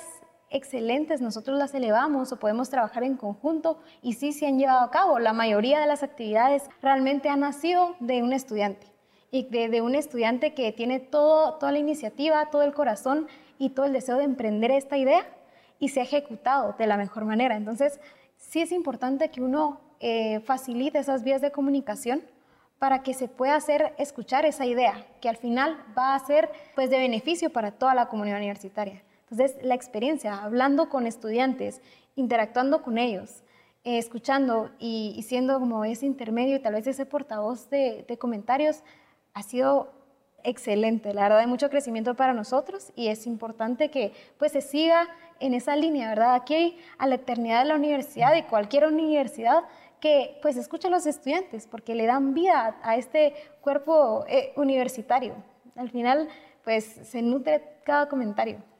excelentes, 0.52 1.20
nosotros 1.20 1.58
las 1.58 1.74
elevamos 1.74 2.30
o 2.32 2.38
podemos 2.38 2.70
trabajar 2.70 3.02
en 3.02 3.16
conjunto 3.16 3.80
y 4.02 4.12
sí 4.12 4.32
se 4.32 4.46
han 4.46 4.58
llevado 4.58 4.80
a 4.80 4.90
cabo. 4.90 5.18
La 5.18 5.32
mayoría 5.32 5.80
de 5.80 5.86
las 5.86 6.02
actividades 6.02 6.64
realmente 6.80 7.28
han 7.28 7.40
nacido 7.40 7.96
de 8.00 8.22
un 8.22 8.32
estudiante 8.32 8.86
y 9.30 9.44
de, 9.44 9.80
un 9.80 9.94
estudiante 9.94 10.52
que 10.54 10.70
tiene 10.72 11.00
todo, 11.00 11.54
toda 11.54 11.72
la 11.72 11.78
iniciativa, 11.78 12.50
todo 12.50 12.62
el 12.62 12.74
corazón 12.74 13.26
y 13.58 13.70
todo 13.70 13.86
el 13.86 13.92
deseo 13.92 14.18
de 14.18 14.24
emprender 14.24 14.70
esta 14.70 14.98
idea 14.98 15.26
y 15.78 15.88
se 15.88 16.00
ha 16.00 16.04
ejecutado 16.04 16.74
de 16.78 16.86
la 16.86 16.96
mejor 16.96 17.24
manera. 17.24 17.56
Entonces, 17.56 17.98
sí 18.36 18.60
es 18.60 18.70
importante 18.70 19.30
que 19.30 19.40
uno 19.40 19.80
eh, 20.00 20.40
facilite 20.40 20.98
esas 20.98 21.24
vías 21.24 21.40
de 21.40 21.50
comunicación 21.50 22.22
para 22.78 23.02
que 23.02 23.14
se 23.14 23.28
pueda 23.28 23.54
hacer 23.54 23.94
escuchar 23.96 24.44
esa 24.44 24.66
idea, 24.66 25.06
que 25.20 25.28
al 25.28 25.36
final 25.36 25.82
va 25.96 26.14
a 26.14 26.18
ser 26.18 26.50
pues, 26.74 26.90
de 26.90 26.98
beneficio 26.98 27.50
para 27.50 27.70
toda 27.70 27.94
la 27.94 28.06
comunidad 28.06 28.38
universitaria. 28.38 29.02
Entonces, 29.32 29.64
la 29.64 29.74
experiencia, 29.74 30.42
hablando 30.44 30.90
con 30.90 31.06
estudiantes, 31.06 31.80
interactuando 32.16 32.82
con 32.82 32.98
ellos, 32.98 33.42
eh, 33.82 33.96
escuchando 33.96 34.70
y, 34.78 35.24
siendo 35.26 35.58
como 35.58 35.86
ese 35.86 36.04
intermedio 36.04 36.56
y 36.56 36.58
tal 36.58 36.74
vez 36.74 36.86
ese 36.86 37.06
portavoz 37.06 37.70
de, 37.70 38.04
comentarios, 38.20 38.82
ha 39.32 39.42
sido 39.42 39.90
excelente. 40.44 41.14
La 41.14 41.22
verdad, 41.22 41.38
hay 41.38 41.46
mucho 41.46 41.70
crecimiento 41.70 42.14
para 42.14 42.34
nosotros 42.34 42.92
y 42.94 43.08
es 43.08 43.26
importante 43.26 43.90
que 43.90 44.12
pues 44.36 44.52
se 44.52 44.60
siga 44.60 45.08
en 45.40 45.54
esa 45.54 45.76
línea, 45.76 46.10
¿verdad? 46.10 46.34
Aquí 46.34 46.76
a 46.98 47.06
la 47.06 47.14
eternidad 47.14 47.62
de 47.62 47.68
la 47.68 47.76
universidad 47.76 48.36
y 48.36 48.42
cualquier 48.42 48.86
universidad 48.86 49.62
que 49.98 50.38
pues 50.42 50.58
escuche 50.58 50.88
a 50.88 50.90
los 50.90 51.06
estudiantes 51.06 51.66
porque 51.66 51.94
le 51.94 52.04
dan 52.04 52.34
vida 52.34 52.76
a 52.82 52.96
este 52.96 53.32
cuerpo 53.62 54.26
eh, 54.28 54.52
universitario. 54.56 55.36
Al 55.74 55.88
final 55.88 56.28
pues 56.64 56.84
se 56.84 57.22
nutre 57.22 57.62
cada 57.82 58.10
comentario. 58.10 58.71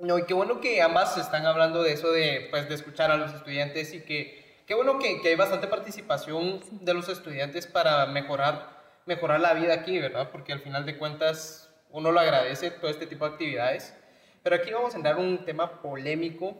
No, 0.00 0.18
y 0.18 0.24
qué 0.24 0.34
bueno 0.34 0.60
que 0.60 0.80
ambas 0.80 1.18
están 1.18 1.44
hablando 1.44 1.82
de 1.82 1.92
eso 1.92 2.10
de, 2.10 2.48
pues, 2.50 2.68
de 2.68 2.74
escuchar 2.74 3.10
a 3.10 3.16
los 3.16 3.34
estudiantes 3.34 3.92
y 3.92 4.00
que 4.00 4.62
qué 4.66 4.74
bueno 4.74 4.98
que, 4.98 5.20
que 5.20 5.28
hay 5.28 5.36
bastante 5.36 5.66
participación 5.66 6.60
de 6.70 6.94
los 6.94 7.08
estudiantes 7.08 7.66
para 7.66 8.06
mejorar, 8.06 8.80
mejorar 9.04 9.40
la 9.40 9.52
vida 9.52 9.74
aquí, 9.74 9.98
¿verdad? 9.98 10.30
Porque 10.32 10.52
al 10.52 10.60
final 10.60 10.86
de 10.86 10.96
cuentas 10.96 11.70
uno 11.90 12.12
lo 12.12 12.20
agradece 12.20 12.70
todo 12.70 12.90
este 12.90 13.06
tipo 13.06 13.26
de 13.26 13.32
actividades. 13.32 13.94
Pero 14.42 14.56
aquí 14.56 14.72
vamos 14.72 14.94
a 14.94 14.96
entrar 14.96 15.16
un 15.18 15.44
tema 15.44 15.82
polémico, 15.82 16.56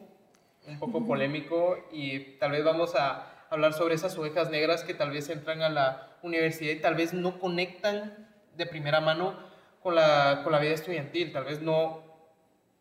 un 0.67 0.79
poco 0.79 1.07
polémico 1.07 1.89
y 1.91 2.37
tal 2.39 2.51
vez 2.53 2.63
vamos 2.63 2.95
a, 2.95 3.27
hablar 3.51 3.73
sobre 3.73 3.97
esas 3.97 4.17
ovejas 4.17 4.49
negras 4.49 4.85
que 4.85 4.95
tal 4.95 5.11
vez 5.11 5.29
entran 5.29 5.63
a 5.63 5.69
la 5.69 6.17
universidad 6.23 6.73
y 6.73 6.81
tal 6.81 6.95
vez 6.95 7.13
no 7.13 7.41
conectan 7.41 8.29
de 8.57 8.65
primera 8.65 9.01
mano 9.01 9.35
con 9.83 9.97
la, 9.97 10.43
con 10.45 10.53
la 10.53 10.61
vida 10.61 10.75
estudiantil, 10.75 11.33
tal 11.33 11.45
vez 11.45 11.61
no, 11.61 12.10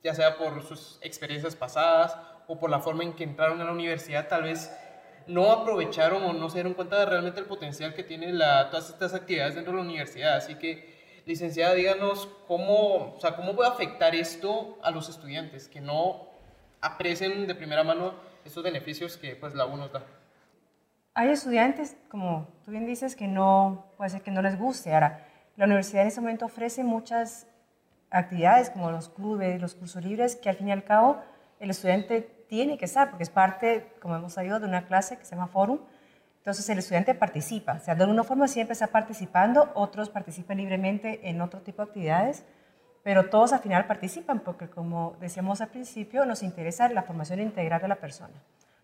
ya 0.04 0.14
sea 0.14 0.38
por 0.38 0.64
sus 0.64 1.00
experiencias 1.02 1.56
pasadas 1.56 2.18
o 2.48 2.60
por 2.60 2.70
la 2.70 2.80
forma 2.80 3.04
en 3.04 3.14
que 3.14 3.24
entraron 3.24 3.62
a 3.62 3.66
la 3.66 3.72
universidad, 3.72 4.28
tal 4.28 4.44
vez 4.44 4.72
no 5.28 5.52
aprovecharon 5.52 6.24
o 6.24 6.34
no 6.34 6.50
se 6.50 6.56
dieron 6.56 6.74
cuenta 6.74 7.00
de 7.00 7.06
realmente 7.06 7.40
el 7.40 7.46
potencial 7.46 7.94
que 7.94 8.04
tienen 8.04 8.38
todas 8.72 8.90
estas 8.90 9.14
actividades 9.14 9.56
dentro 9.56 9.74
de 9.74 9.78
la 9.78 9.84
universidad. 9.84 10.38
Así 10.38 10.56
que, 10.56 11.22
licenciada, 11.26 11.76
díganos 11.76 12.28
cómo, 12.48 13.14
o 13.16 13.20
sea, 13.20 13.36
cómo 13.36 13.56
puede 13.56 13.70
afectar 13.70 14.16
esto 14.16 14.80
a 14.82 14.92
los 14.92 15.10
estudiantes 15.10 15.68
que 15.68 15.82
no 15.82 16.28
aprecien 16.82 17.46
de 17.46 17.56
primera 17.56 17.84
mano 17.84 18.14
estos 18.44 18.64
beneficios 18.64 19.18
que 19.18 19.36
pues, 19.36 19.54
la 19.54 19.66
UNO 19.66 19.90
da. 19.90 20.04
Hay 21.14 21.30
estudiantes, 21.30 21.98
como 22.10 22.48
tú 22.64 22.72
bien 22.72 22.86
dices, 22.86 23.16
que 23.16 23.28
no, 23.28 23.92
puede 23.98 24.10
ser 24.10 24.22
que 24.22 24.32
no 24.32 24.42
les 24.42 24.58
guste. 24.58 24.94
Ahora, 24.94 25.28
la 25.58 25.66
universidad 25.66 26.04
en 26.04 26.08
este 26.08 26.22
momento 26.22 26.46
ofrece 26.46 26.84
muchas 26.84 27.49
actividades 28.12 28.70
como 28.70 28.92
los 28.92 29.10
clubes, 29.10 29.62
los 29.62 29.76
cursos 29.76 30.04
libres, 30.04 30.36
que 30.36 30.50
al 30.50 30.56
fin 30.56 30.70
y 30.70 30.72
al 30.72 30.84
cabo 30.84 31.22
el 31.60 31.70
estudiante 31.70 32.22
tiene 32.48 32.78
que 32.78 32.86
estar, 32.86 33.10
porque 33.10 33.24
es 33.24 33.30
parte, 33.30 33.92
como 34.02 34.16
hemos 34.16 34.34
sabido, 34.34 34.60
de 34.60 34.66
una 34.66 34.88
clase 34.88 35.18
que 35.18 35.26
se 35.26 35.36
llama 35.36 35.48
Forum. 35.48 35.80
Entonces 36.38 36.68
el 36.70 36.80
estudiante 36.80 37.14
participa, 37.14 37.74
o 37.74 37.80
sea, 37.80 37.96
de 37.96 38.04
alguna 38.04 38.24
forma 38.24 38.48
siempre 38.48 38.74
está 38.74 38.88
participando, 38.88 39.72
otros 39.76 40.10
participan 40.10 40.58
libremente 40.58 41.30
en 41.30 41.42
otro 41.42 41.62
tipo 41.62 41.84
de 41.84 41.90
actividades, 41.90 42.46
pero 43.04 43.30
todos 43.30 43.54
al 43.54 43.60
final 43.60 43.86
participan, 43.86 44.40
porque 44.40 44.70
como 44.70 45.16
decíamos 45.20 45.62
al 45.62 45.68
principio, 45.68 46.26
nos 46.26 46.42
interesa 46.42 46.90
la 46.90 47.04
formación 47.04 47.40
integral 47.42 47.82
de 47.82 47.88
la 47.88 47.96
persona. 47.96 48.34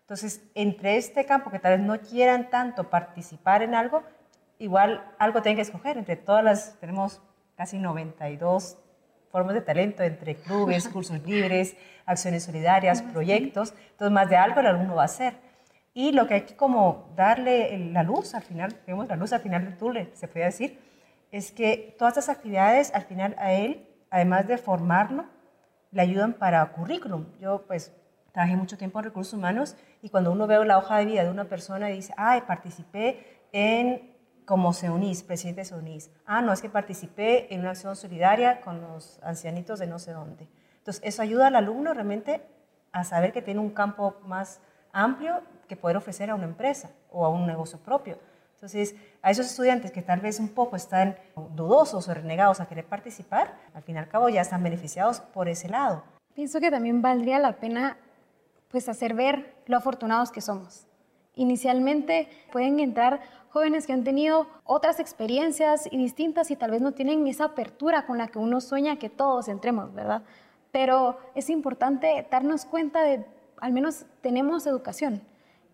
Entonces, 0.02 0.42
entre 0.54 0.96
este 0.96 1.24
campo 1.24 1.50
que 1.50 1.58
tal 1.58 1.78
vez 1.78 1.86
no 1.86 1.98
quieran 1.98 2.50
tanto 2.50 2.88
participar 2.88 3.62
en 3.62 3.74
algo, 3.74 4.04
igual 4.58 5.04
algo 5.18 5.42
tienen 5.42 5.56
que 5.56 5.62
escoger. 5.62 5.98
Entre 5.98 6.14
todas 6.14 6.44
las, 6.44 6.78
tenemos 6.78 7.20
casi 7.56 7.78
92 7.78 8.78
formas 9.36 9.54
de 9.54 9.60
talento 9.60 10.02
entre 10.02 10.36
clubes, 10.36 10.88
cursos 10.94 11.22
libres, 11.26 11.76
acciones 12.06 12.44
solidarias, 12.44 13.02
proyectos. 13.02 13.74
Entonces, 13.90 14.10
más 14.10 14.30
de 14.30 14.36
algo 14.36 14.60
el 14.60 14.66
alumno 14.66 14.94
va 14.94 15.02
a 15.02 15.04
hacer. 15.04 15.34
Y 15.92 16.12
lo 16.12 16.26
que 16.26 16.34
hay 16.34 16.40
que 16.46 16.56
como 16.56 17.12
darle 17.16 17.76
la 17.92 18.02
luz 18.02 18.34
al 18.34 18.40
final, 18.42 18.74
digamos, 18.86 19.08
la 19.08 19.16
luz 19.16 19.34
al 19.34 19.40
final 19.40 19.62
del 19.62 19.76
túnel, 19.76 20.10
se 20.14 20.26
puede 20.26 20.46
decir, 20.46 20.78
es 21.32 21.52
que 21.52 21.94
todas 21.98 22.16
estas 22.16 22.34
actividades 22.34 22.94
al 22.94 23.02
final 23.02 23.36
a 23.38 23.52
él, 23.52 23.86
además 24.08 24.48
de 24.48 24.56
formarlo, 24.56 25.26
le 25.90 26.00
ayudan 26.00 26.32
para 26.32 26.64
currículum. 26.72 27.26
Yo 27.38 27.66
pues 27.66 27.92
trabajé 28.32 28.56
mucho 28.56 28.78
tiempo 28.78 29.00
en 29.00 29.04
recursos 29.04 29.34
humanos 29.34 29.76
y 30.00 30.08
cuando 30.08 30.32
uno 30.32 30.46
ve 30.46 30.64
la 30.64 30.78
hoja 30.78 30.96
de 30.96 31.04
vida 31.04 31.24
de 31.24 31.30
una 31.30 31.44
persona 31.44 31.90
y 31.90 31.96
dice, 31.96 32.14
ay, 32.16 32.40
participé 32.46 33.42
en 33.52 34.15
como 34.46 34.72
unís, 34.92 35.22
presidente 35.24 35.64
de 35.64 35.74
unís. 35.74 36.10
Ah, 36.24 36.40
no, 36.40 36.52
es 36.52 36.62
que 36.62 36.70
participé 36.70 37.52
en 37.52 37.60
una 37.60 37.70
acción 37.70 37.96
solidaria 37.96 38.60
con 38.60 38.80
los 38.80 39.18
ancianitos 39.22 39.80
de 39.80 39.88
no 39.88 39.98
sé 39.98 40.12
dónde. 40.12 40.48
Entonces, 40.78 41.02
eso 41.04 41.20
ayuda 41.20 41.48
al 41.48 41.56
alumno 41.56 41.92
realmente 41.92 42.40
a 42.92 43.04
saber 43.04 43.32
que 43.32 43.42
tiene 43.42 43.60
un 43.60 43.70
campo 43.70 44.16
más 44.24 44.60
amplio 44.92 45.42
que 45.68 45.76
poder 45.76 45.96
ofrecer 45.96 46.30
a 46.30 46.36
una 46.36 46.44
empresa 46.44 46.90
o 47.10 47.26
a 47.26 47.28
un 47.28 47.44
negocio 47.46 47.78
propio. 47.80 48.18
Entonces, 48.54 48.94
a 49.20 49.30
esos 49.30 49.46
estudiantes 49.46 49.90
que 49.90 50.00
tal 50.00 50.20
vez 50.20 50.38
un 50.38 50.48
poco 50.48 50.76
están 50.76 51.16
dudosos 51.54 52.08
o 52.08 52.14
renegados 52.14 52.60
a 52.60 52.66
querer 52.66 52.86
participar, 52.86 53.58
al 53.74 53.82
fin 53.82 53.96
y 53.96 53.98
al 53.98 54.08
cabo 54.08 54.28
ya 54.28 54.40
están 54.40 54.62
beneficiados 54.62 55.20
por 55.20 55.48
ese 55.48 55.68
lado. 55.68 56.04
Pienso 56.34 56.60
que 56.60 56.70
también 56.70 57.02
valdría 57.02 57.38
la 57.40 57.52
pena 57.56 57.98
pues 58.68 58.88
hacer 58.88 59.14
ver 59.14 59.56
lo 59.66 59.76
afortunados 59.76 60.30
que 60.30 60.40
somos. 60.40 60.86
Inicialmente 61.34 62.30
pueden 62.50 62.80
entrar 62.80 63.20
jóvenes 63.56 63.86
que 63.86 63.94
han 63.94 64.04
tenido 64.04 64.46
otras 64.64 65.00
experiencias 65.00 65.88
y 65.90 65.96
distintas 65.96 66.50
y 66.50 66.56
tal 66.56 66.72
vez 66.72 66.82
no 66.82 66.92
tienen 66.92 67.26
esa 67.26 67.44
apertura 67.44 68.04
con 68.04 68.18
la 68.18 68.28
que 68.28 68.38
uno 68.38 68.60
sueña 68.60 68.98
que 68.98 69.08
todos 69.08 69.48
entremos, 69.48 69.94
¿verdad? 69.94 70.24
Pero 70.72 71.16
es 71.34 71.48
importante 71.48 72.26
darnos 72.30 72.66
cuenta 72.66 73.02
de, 73.02 73.24
al 73.58 73.72
menos 73.72 74.04
tenemos 74.20 74.66
educación. 74.66 75.22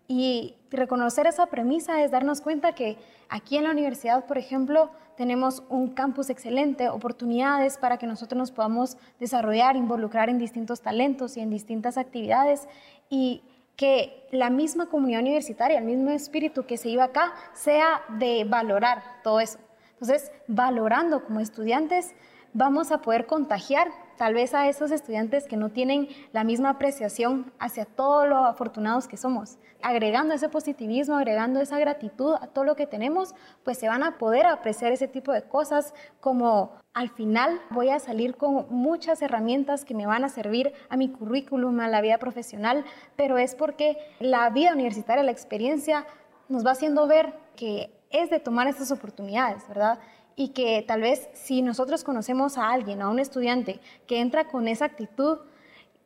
Y 0.07 0.55
reconocer 0.71 1.27
esa 1.27 1.47
premisa 1.47 2.01
es 2.01 2.09
darnos 2.09 2.39
cuenta 2.39 2.73
que 2.73 2.95
aquí 3.27 3.57
en 3.57 3.65
la 3.65 3.71
universidad, 3.71 4.27
por 4.27 4.37
ejemplo, 4.37 4.89
tenemos 5.17 5.61
un 5.67 5.89
campus 5.89 6.29
excelente, 6.29 6.87
oportunidades 6.87 7.77
para 7.77 7.97
que 7.97 8.07
nosotros 8.07 8.37
nos 8.37 8.51
podamos 8.51 8.95
desarrollar, 9.19 9.75
involucrar 9.75 10.29
en 10.29 10.37
distintos 10.37 10.79
talentos 10.79 11.35
y 11.35 11.41
en 11.41 11.49
distintas 11.49 11.97
actividades. 11.97 12.65
Y 13.09 13.41
que 13.75 14.25
la 14.31 14.49
misma 14.49 14.87
comunidad 14.87 15.21
universitaria, 15.21 15.79
el 15.79 15.85
mismo 15.85 16.11
espíritu 16.11 16.65
que 16.65 16.77
se 16.77 16.89
iba 16.89 17.05
acá, 17.05 17.33
sea 17.53 18.01
de 18.09 18.45
valorar 18.47 19.03
todo 19.23 19.39
eso. 19.39 19.59
Entonces, 19.93 20.31
valorando 20.47 21.23
como 21.23 21.39
estudiantes, 21.39 22.13
vamos 22.53 22.91
a 22.91 22.99
poder 23.01 23.25
contagiar 23.25 23.89
tal 24.17 24.33
vez 24.33 24.53
a 24.53 24.67
esos 24.67 24.91
estudiantes 24.91 25.47
que 25.47 25.57
no 25.57 25.69
tienen 25.69 26.07
la 26.31 26.43
misma 26.43 26.69
apreciación 26.69 27.51
hacia 27.59 27.85
todo 27.85 28.25
lo 28.25 28.37
afortunados 28.45 29.07
que 29.07 29.17
somos. 29.17 29.57
Agregando 29.81 30.33
ese 30.33 30.49
positivismo, 30.49 31.15
agregando 31.15 31.59
esa 31.59 31.79
gratitud 31.79 32.35
a 32.39 32.47
todo 32.47 32.63
lo 32.63 32.75
que 32.75 32.87
tenemos, 32.87 33.35
pues 33.63 33.77
se 33.77 33.87
van 33.87 34.03
a 34.03 34.17
poder 34.17 34.45
apreciar 34.45 34.91
ese 34.91 35.07
tipo 35.07 35.31
de 35.31 35.43
cosas 35.43 35.93
como 36.21 36.71
al 36.93 37.09
final 37.09 37.59
voy 37.71 37.89
a 37.89 37.99
salir 37.99 38.35
con 38.35 38.67
muchas 38.69 39.21
herramientas 39.21 39.83
que 39.83 39.95
me 39.95 40.05
van 40.05 40.23
a 40.23 40.29
servir 40.29 40.73
a 40.89 40.97
mi 40.97 41.09
currículum, 41.09 41.79
a 41.79 41.87
la 41.87 42.01
vida 42.01 42.17
profesional, 42.19 42.85
pero 43.15 43.37
es 43.37 43.55
porque 43.55 43.97
la 44.19 44.49
vida 44.51 44.73
universitaria, 44.73 45.23
la 45.23 45.31
experiencia, 45.31 46.05
nos 46.49 46.65
va 46.65 46.71
haciendo 46.71 47.07
ver 47.07 47.33
que 47.55 47.91
es 48.09 48.29
de 48.29 48.39
tomar 48.39 48.67
estas 48.67 48.91
oportunidades, 48.91 49.67
¿verdad? 49.67 49.99
Y 50.35 50.49
que 50.49 50.83
tal 50.87 51.01
vez 51.01 51.29
si 51.33 51.61
nosotros 51.61 52.03
conocemos 52.03 52.57
a 52.57 52.71
alguien, 52.71 53.01
a 53.01 53.09
un 53.09 53.19
estudiante 53.19 53.79
que 54.07 54.19
entra 54.19 54.47
con 54.47 54.67
esa 54.67 54.85
actitud, 54.85 55.39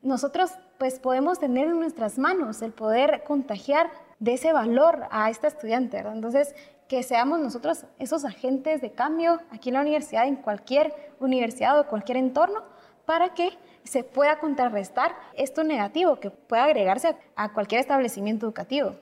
nosotros 0.01 0.51
pues 0.77 0.99
podemos 0.99 1.39
tener 1.39 1.67
en 1.67 1.79
nuestras 1.79 2.17
manos 2.17 2.61
el 2.61 2.71
poder 2.71 3.23
contagiar 3.25 3.89
de 4.19 4.33
ese 4.33 4.53
valor 4.53 5.05
a 5.11 5.29
este 5.29 5.47
estudiante, 5.47 5.97
Entonces, 5.99 6.55
que 6.87 7.03
seamos 7.03 7.39
nosotros 7.39 7.85
esos 7.99 8.23
agentes 8.23 8.81
de 8.81 8.91
cambio 8.91 9.39
aquí 9.51 9.69
en 9.69 9.75
la 9.75 9.81
universidad, 9.81 10.27
en 10.27 10.37
cualquier 10.37 10.93
universidad 11.19 11.79
o 11.79 11.87
cualquier 11.87 12.17
entorno, 12.17 12.63
para 13.05 13.33
que 13.33 13.51
se 13.83 14.03
pueda 14.03 14.39
contrarrestar 14.39 15.15
esto 15.33 15.63
negativo 15.63 16.19
que 16.19 16.29
pueda 16.29 16.65
agregarse 16.65 17.15
a 17.35 17.53
cualquier 17.53 17.81
establecimiento 17.81 18.45
educativo. 18.45 18.95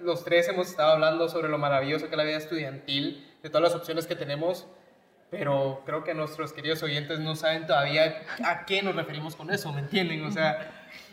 Los 0.00 0.24
tres 0.24 0.48
hemos 0.48 0.68
estado 0.68 0.92
hablando 0.92 1.28
sobre 1.28 1.48
lo 1.48 1.58
maravilloso 1.58 2.06
que 2.06 2.12
es 2.12 2.16
la 2.16 2.24
vida 2.24 2.38
estudiantil 2.38 3.29
de 3.42 3.48
todas 3.48 3.62
las 3.62 3.74
opciones 3.74 4.06
que 4.06 4.16
tenemos, 4.16 4.66
pero 5.30 5.82
creo 5.86 6.02
que 6.02 6.12
nuestros 6.12 6.52
queridos 6.52 6.82
oyentes 6.82 7.20
no 7.20 7.36
saben 7.36 7.66
todavía 7.66 8.22
a 8.44 8.66
qué 8.66 8.82
nos 8.82 8.96
referimos 8.96 9.36
con 9.36 9.50
eso, 9.50 9.72
¿me 9.72 9.80
entienden? 9.80 10.24
O 10.24 10.30
sea, 10.30 10.72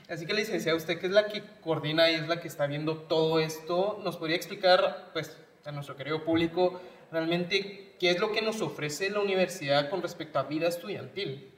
así 0.10 0.26
que 0.26 0.34
licenciada, 0.34 0.76
usted 0.76 1.00
que 1.00 1.06
es 1.06 1.12
la 1.12 1.28
que 1.28 1.44
coordina 1.62 2.10
y 2.10 2.16
es 2.16 2.28
la 2.28 2.40
que 2.40 2.48
está 2.48 2.66
viendo 2.66 2.98
todo 2.98 3.40
esto, 3.40 4.02
¿nos 4.04 4.18
podría 4.18 4.36
explicar, 4.36 5.10
pues, 5.14 5.38
a 5.66 5.72
nuestro 5.72 5.96
querido 5.96 6.24
público, 6.24 6.82
realmente 7.12 7.96
qué 8.00 8.10
es 8.10 8.20
lo 8.20 8.32
que 8.32 8.42
nos 8.42 8.62
ofrece 8.62 9.10
la 9.10 9.20
universidad 9.20 9.90
con 9.90 10.02
respecto 10.02 10.40
a 10.40 10.44
vida 10.44 10.68
estudiantil? 10.68 11.54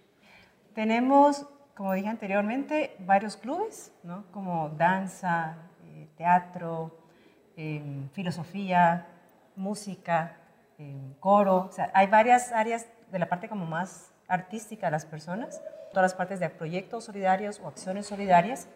Tenemos, 0.74 1.46
como 1.76 1.94
dije 1.94 2.08
anteriormente, 2.08 2.96
varios 3.00 3.38
clubes, 3.38 3.94
¿no? 4.04 4.26
Como 4.32 4.70
danza, 4.78 5.58
eh, 5.86 6.08
teatro, 6.18 6.98
eh, 7.56 7.82
filosofía, 8.14 9.08
música, 9.56 10.38
coro, 11.20 11.68
o 11.70 11.72
sea, 11.72 11.92
hay 11.94 12.08
varias 12.08 12.52
áreas 12.52 12.88
de 13.12 13.20
la 13.20 13.28
parte 13.28 13.50
como 13.50 13.66
más 13.66 14.12
artística 14.28 14.88
de 14.88 14.92
las 14.92 15.06
personas, 15.06 15.62
todas 15.90 16.04
las 16.04 16.14
partes 16.14 16.40
de 16.40 16.50
proyectos 16.50 17.06
solidarios 17.06 17.60
o 17.64 17.68
acciones 17.68 18.06
solidarias, 18.06 18.68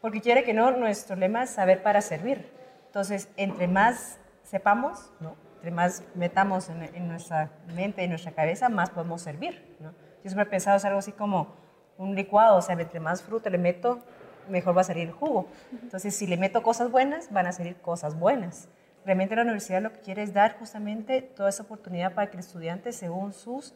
porque 0.00 0.20
quiere 0.20 0.44
que 0.44 0.54
no, 0.54 0.70
nuestro 0.70 1.16
lema 1.16 1.42
es 1.42 1.50
saber 1.50 1.82
para 1.82 2.00
servir. 2.00 2.50
Entonces, 2.86 3.28
entre 3.36 3.68
más 3.68 4.18
sepamos, 4.42 5.10
¿no? 5.20 5.36
entre 5.56 5.70
más 5.70 6.02
metamos 6.14 6.68
en, 6.68 7.08
nuestra 7.08 7.50
mente 7.74 8.04
en 8.04 8.10
nuestra 8.10 8.32
cabeza, 8.32 8.68
más 8.68 8.90
podemos 8.90 9.22
servir. 9.22 9.76
¿no? 9.80 9.90
Yo 10.22 10.30
siempre 10.30 10.44
he 10.44 10.46
pensado 10.46 10.76
es 10.76 10.84
algo 10.84 10.98
así 10.98 11.12
como 11.12 11.56
un 11.96 12.14
licuado, 12.14 12.56
o 12.56 12.62
sea, 12.62 12.76
entre 12.78 13.00
más 13.00 13.22
fruta 13.22 13.50
le 13.50 13.58
meto, 13.58 14.00
mejor 14.48 14.76
va 14.76 14.82
a 14.82 14.84
salir 14.84 15.08
el 15.08 15.12
jugo. 15.12 15.48
Entonces, 15.72 16.14
si 16.14 16.26
le 16.26 16.36
meto 16.36 16.62
cosas 16.62 16.90
buenas, 16.90 17.32
van 17.32 17.46
a 17.46 17.52
salir 17.52 17.76
cosas 17.76 18.18
buenas 18.18 18.68
realmente 19.04 19.36
la 19.36 19.42
universidad 19.42 19.82
lo 19.82 19.92
que 19.92 20.00
quiere 20.00 20.22
es 20.22 20.32
dar 20.32 20.58
justamente 20.58 21.22
toda 21.22 21.48
esa 21.48 21.62
oportunidad 21.62 22.14
para 22.14 22.30
que 22.30 22.36
el 22.36 22.40
estudiante, 22.40 22.92
según 22.92 23.32
sus 23.32 23.74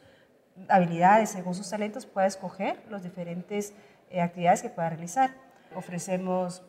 habilidades, 0.68 1.30
según 1.30 1.54
sus 1.54 1.68
talentos, 1.68 2.06
pueda 2.06 2.26
escoger 2.26 2.82
las 2.90 3.02
diferentes 3.02 3.74
eh, 4.10 4.20
actividades 4.20 4.62
que 4.62 4.70
pueda 4.70 4.88
realizar. 4.88 5.30
Ofrecemos 5.74 6.62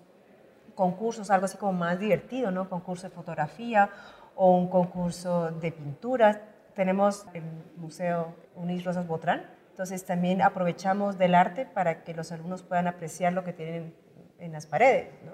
concursos, 0.75 1.31
algo 1.31 1.45
así 1.45 1.57
como 1.57 1.73
más 1.73 1.99
divertido, 1.99 2.51
¿no? 2.51 2.69
Concurso 2.69 3.07
de 3.07 3.15
fotografía 3.15 3.89
o 4.35 4.55
un 4.55 4.69
concurso 4.69 5.51
de 5.51 5.71
pintura. 5.71 6.41
Tenemos 6.75 7.25
el 7.33 7.43
Museo 7.77 8.35
Unis 8.55 8.83
Rosas 8.85 9.07
Botrán, 9.07 9.45
entonces 9.71 10.05
también 10.05 10.41
aprovechamos 10.41 11.17
del 11.17 11.35
arte 11.35 11.65
para 11.65 12.03
que 12.03 12.13
los 12.13 12.31
alumnos 12.31 12.63
puedan 12.63 12.87
apreciar 12.87 13.33
lo 13.33 13.43
que 13.43 13.53
tienen 13.53 13.93
en 14.39 14.51
las 14.53 14.65
paredes, 14.65 15.09
¿no? 15.25 15.33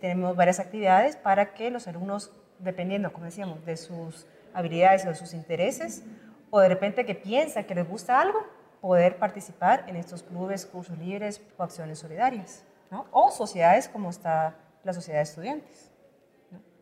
tenemos 0.00 0.34
varias 0.34 0.58
actividades 0.58 1.16
para 1.16 1.52
que 1.54 1.70
los 1.70 1.86
alumnos, 1.86 2.32
dependiendo, 2.62 3.12
como 3.12 3.26
decíamos, 3.26 3.64
de 3.64 3.76
sus 3.76 4.26
habilidades 4.54 5.04
o 5.04 5.08
de 5.08 5.14
sus 5.14 5.34
intereses, 5.34 6.04
o 6.50 6.60
de 6.60 6.68
repente 6.68 7.06
que 7.06 7.14
piensa 7.14 7.62
que 7.62 7.74
les 7.74 7.88
gusta 7.88 8.20
algo, 8.20 8.44
poder 8.80 9.16
participar 9.16 9.84
en 9.88 9.96
estos 9.96 10.22
clubes, 10.22 10.66
cursos 10.66 10.98
libres 10.98 11.40
o 11.56 11.62
acciones 11.62 11.98
solidarias, 11.98 12.64
¿no? 12.90 13.06
o 13.12 13.30
sociedades 13.30 13.88
como 13.88 14.10
está 14.10 14.56
la 14.82 14.92
sociedad 14.92 15.18
de 15.18 15.24
estudiantes. 15.24 15.90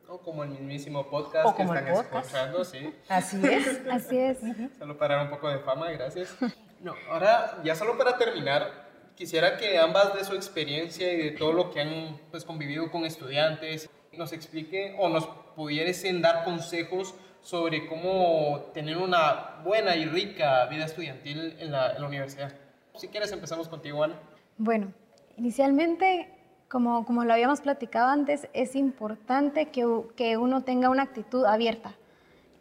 O 0.08 0.18
como 0.18 0.42
el 0.42 0.50
mismísimo 0.50 1.10
podcast 1.10 1.54
que 1.54 1.62
están 1.62 1.86
escuchando, 1.88 2.64
sí. 2.64 2.94
Así 3.08 3.40
es. 3.46 3.82
Así 3.90 4.16
es. 4.16 4.38
Solo 4.78 4.96
para 4.96 5.16
dar 5.16 5.24
un 5.26 5.30
poco 5.30 5.50
de 5.50 5.58
fama, 5.58 5.90
gracias. 5.90 6.34
No, 6.80 6.94
ahora, 7.10 7.58
ya 7.62 7.74
solo 7.74 7.98
para 7.98 8.16
terminar, 8.16 8.88
quisiera 9.16 9.58
que 9.58 9.76
ambas 9.78 10.14
de 10.14 10.24
su 10.24 10.34
experiencia 10.34 11.12
y 11.12 11.16
de 11.16 11.30
todo 11.32 11.52
lo 11.52 11.70
que 11.70 11.82
han 11.82 12.18
pues, 12.30 12.44
convivido 12.44 12.90
con 12.90 13.04
estudiantes, 13.04 13.90
nos 14.12 14.32
explique 14.32 14.96
o 14.98 15.08
nos 15.10 15.28
pudiesen 15.58 16.22
dar 16.22 16.44
consejos 16.44 17.16
sobre 17.42 17.88
cómo 17.88 18.70
tener 18.72 18.96
una 18.96 19.56
buena 19.64 19.96
y 19.96 20.04
rica 20.04 20.64
vida 20.66 20.84
estudiantil 20.84 21.56
en 21.58 21.72
la, 21.72 21.94
en 21.94 22.00
la 22.00 22.06
universidad. 22.06 22.52
Si 22.94 23.08
quieres, 23.08 23.32
empezamos 23.32 23.66
contigo, 23.66 24.04
Ana. 24.04 24.14
Bueno, 24.56 24.92
inicialmente 25.36 26.28
como, 26.68 27.04
como 27.04 27.24
lo 27.24 27.32
habíamos 27.32 27.60
platicado 27.60 28.06
antes, 28.06 28.46
es 28.52 28.76
importante 28.76 29.70
que, 29.70 29.84
que, 30.14 30.36
uno 30.36 30.62
tenga 30.62 30.90
una 30.90 31.02
actitud 31.02 31.44
abierta 31.44 31.96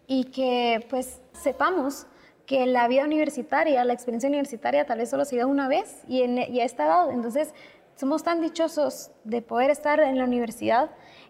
y 0.08 0.24
que 0.32 0.84
pues 0.90 1.22
sepamos 1.34 2.08
que 2.48 2.66
la 2.66 2.88
vida 2.88 3.04
universitaria, 3.04 3.86
la 3.86 3.94
experiencia 3.94 4.28
universitaria 4.28 4.88
tal 4.88 4.98
vez 4.98 5.12
solo 5.12 5.24
se 5.26 5.38
da 5.38 5.46
una 5.46 5.68
vez 5.68 6.02
y, 6.08 6.24
en, 6.24 6.40
y 6.52 6.62
a 6.62 6.66
esta 6.66 6.86
edad. 6.86 7.12
Entonces, 7.12 7.54
somos 7.96 8.24
tan 8.24 8.42
dichosos 8.42 9.12
de 9.24 9.44
poder 9.44 9.70
estar 9.70 10.00
en 10.00 10.18
la 10.18 10.24
universidad 10.24 10.90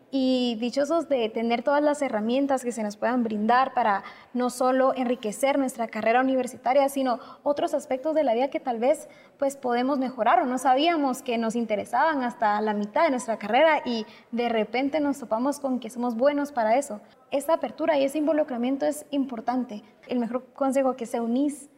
y 0.10 0.56
dichosos 0.60 1.10
de 1.10 1.28
tener 1.30 1.64
todas 1.64 1.84
las 1.84 2.02
herramientas 2.02 2.64
que 2.64 2.72
se 2.72 2.84
nos 2.84 2.96
puedan 2.96 3.24
brindar 3.24 3.74
para 3.74 4.04
no 4.34 4.50
solo 4.50 4.94
enriquecer 4.96 5.60
nuestra 5.60 5.88
carrera 5.88 6.22
universitaria, 6.22 6.88
sino 6.88 7.20
otros 7.44 7.74
aspectos 7.74 8.16
de 8.16 8.24
la 8.24 8.34
vida 8.34 8.50
que 8.50 8.60
tal 8.60 8.80
vez 8.80 9.10
pues 9.38 9.58
podemos 9.58 10.00
mejorar 10.00 10.40
o 10.40 10.46
no 10.46 10.58
sabíamos 10.58 11.22
que 11.22 11.38
nos 11.38 11.56
interesaban 11.56 12.24
hasta 12.24 12.60
la 12.62 12.74
mitad 12.74 13.04
de 13.04 13.12
nuestra 13.12 13.38
carrera 13.38 13.82
y 13.84 14.06
de 14.32 14.48
repente 14.48 15.00
nos 15.00 15.20
topamos 15.20 15.60
con 15.60 15.80
que 15.80 15.90
somos 15.90 16.16
buenos 16.16 16.52
para 16.52 16.78
eso. 16.78 17.02
Esta 17.30 17.54
apertura 17.54 17.98
y 17.98 18.06
ese 18.06 18.18
involucramiento 18.18 18.86
es 18.86 19.06
importante. 19.12 19.84
El 20.08 20.20
mejor 20.20 20.46
consejo 20.54 20.96
que 20.96 21.06
se 21.06 21.20
unís 21.20 21.70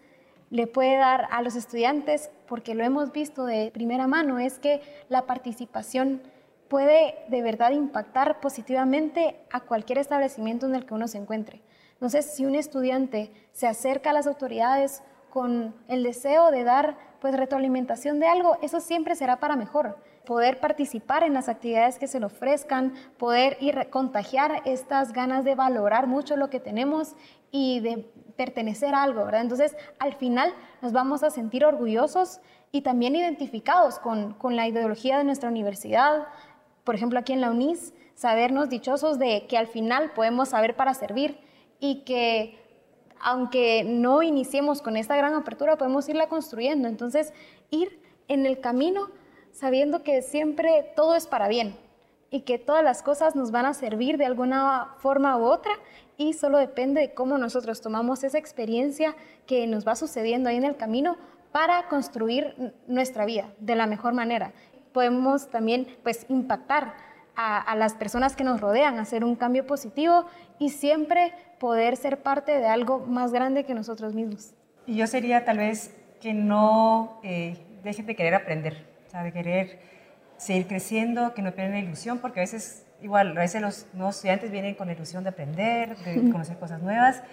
le 0.52 0.68
puede 0.68 0.98
dar 0.98 1.28
a 1.32 1.42
los 1.42 1.56
estudiantes, 1.56 2.32
porque 2.48 2.74
lo 2.74 2.84
hemos 2.84 3.12
visto 3.12 3.46
de 3.46 3.72
primera 3.72 4.08
mano, 4.08 4.40
es 4.40 4.60
que 4.60 4.82
la 5.08 5.26
participación 5.26 6.22
puede 6.70 7.16
de 7.28 7.42
verdad 7.42 7.72
impactar 7.72 8.40
positivamente 8.40 9.36
a 9.52 9.62
cualquier 9.62 9.98
establecimiento 9.98 10.66
en 10.68 10.76
el 10.76 10.86
que 10.86 10.94
uno 10.94 11.08
se 11.08 11.18
encuentre. 11.18 11.62
Entonces, 11.94 12.26
si 12.34 12.46
un 12.46 12.56
estudiante 12.56 13.32
se 13.52 13.68
acerca 13.68 14.12
a 14.12 14.14
las 14.14 14.28
autoridades 14.28 15.04
con 15.30 15.76
el 15.88 16.04
deseo 16.04 16.52
de 16.52 16.64
dar 16.64 16.98
pues 17.20 17.36
retroalimentación 17.36 18.20
de 18.20 18.28
algo, 18.28 18.58
eso 18.62 18.80
siempre 18.80 19.16
será 19.16 19.40
para 19.40 19.58
mejor. 19.58 19.98
Poder 20.26 20.60
participar 20.60 21.24
en 21.24 21.34
las 21.34 21.50
actividades 21.50 22.00
que 22.00 22.08
se 22.08 22.20
le 22.20 22.28
ofrezcan, 22.28 22.94
poder 23.18 23.58
ir 23.60 23.90
contagiar 23.90 24.62
estas 24.66 25.12
ganas 25.12 25.44
de 25.44 25.56
valorar 25.56 26.08
mucho 26.08 26.38
lo 26.38 26.50
que 26.50 26.60
tenemos 26.60 27.16
y 27.52 27.80
de 27.82 28.10
pertenecer 28.38 28.96
a 28.96 29.04
algo, 29.04 29.26
¿verdad? 29.26 29.42
Entonces, 29.42 29.76
al 29.98 30.14
final 30.14 30.54
nos 30.82 30.94
vamos 30.94 31.24
a 31.24 31.30
sentir 31.30 31.66
orgullosos 31.66 32.40
y 32.72 32.82
también 32.82 33.16
identificados 33.16 34.00
con, 34.00 34.34
con 34.34 34.56
la 34.56 34.68
ideología 34.68 35.18
de 35.18 35.24
nuestra 35.24 35.50
universidad, 35.50 36.28
por 36.90 36.96
ejemplo, 36.96 37.20
aquí 37.20 37.34
en 37.34 37.42
la 37.42 37.52
UNIS, 37.52 37.94
sabernos 38.16 38.68
dichosos 38.68 39.20
de 39.20 39.46
que 39.46 39.60
al 39.60 39.68
final 39.68 40.12
podemos 40.16 40.50
saber 40.50 40.76
para 40.76 40.96
servir 40.96 41.38
y 41.80 41.98
que 41.98 42.58
aunque 43.20 43.84
no 43.84 44.24
iniciemos 44.24 44.82
con 44.82 44.98
esta 44.98 45.16
gran 45.16 45.36
apertura, 45.36 45.78
podemos 45.78 46.10
irla 46.10 46.30
construyendo. 46.30 46.88
Entonces, 46.88 47.32
ir 47.70 48.02
en 48.28 48.48
el 48.48 48.60
camino 48.60 49.12
sabiendo 49.52 50.02
que 50.02 50.24
siempre 50.24 50.92
todo 50.96 51.14
es 51.14 51.28
para 51.28 51.48
bien 51.48 51.76
y 52.32 52.42
que 52.42 52.58
todas 52.58 52.84
las 52.84 53.04
cosas 53.04 53.36
nos 53.36 53.52
van 53.52 53.68
a 53.68 53.76
servir 53.76 54.18
de 54.18 54.26
alguna 54.26 54.96
forma 54.98 55.38
u 55.38 55.44
otra 55.44 55.74
y 56.18 56.34
solo 56.34 56.58
depende 56.58 57.02
de 57.02 57.14
cómo 57.14 57.38
nosotros 57.38 57.82
tomamos 57.82 58.24
esa 58.24 58.40
experiencia 58.40 59.16
que 59.46 59.68
nos 59.68 59.88
va 59.88 59.96
sucediendo 59.96 60.50
ahí 60.50 60.56
en 60.56 60.64
el 60.64 60.76
camino 60.76 61.18
para 61.52 61.88
construir 61.88 62.74
nuestra 62.88 63.26
vida 63.26 63.54
de 63.60 63.76
la 63.76 63.86
mejor 63.86 64.14
manera 64.14 64.54
podemos 64.94 65.50
también 65.50 65.88
pues 66.04 66.26
impactar 66.30 66.94
a, 67.42 67.74
las 67.78 67.94
personas 67.94 68.36
que 68.36 68.44
nos 68.44 68.60
rodean, 68.60 69.00
hacer 69.00 69.24
un 69.24 69.38
cambio 69.38 69.66
positivo 69.66 70.26
y 70.60 70.72
siempre 70.72 71.32
poder 71.58 71.96
ser 71.96 72.22
parte 72.22 72.60
de 72.60 72.68
algo 72.68 73.00
más 73.00 73.32
grande 73.32 73.64
que 73.64 73.74
nosotros 73.74 74.14
mismos. 74.14 74.54
Y 74.86 74.98
yo 74.98 75.08
sería 75.08 75.46
tal 75.46 75.60
vez 75.60 75.96
que 76.20 76.34
no 76.34 77.22
eh, 77.24 77.58
dejen 77.82 78.06
de 78.08 78.16
querer 78.18 78.36
aprender, 78.36 78.86
o 79.08 79.10
sea, 79.10 79.24
de 79.24 79.32
querer 79.32 79.80
seguir 80.36 80.68
creciendo, 80.68 81.34
que 81.34 81.42
no 81.42 81.54
pierdan 81.54 81.76
la 81.76 81.80
ilusión, 81.80 82.20
porque 82.20 82.42
a 82.42 82.44
veces, 82.44 82.86
igual, 83.02 83.38
a 83.38 83.42
veces 83.42 83.62
los 83.62 83.88
nuevos 83.94 84.16
estudiantes 84.16 84.52
vienen 84.52 84.76
con 84.76 84.88
la 84.88 84.94
ilusión 84.94 85.24
de 85.24 85.30
aprender, 85.30 85.96
de 85.98 86.32
conocer 86.32 86.58
cosas 86.60 86.82
nuevas, 86.82 87.24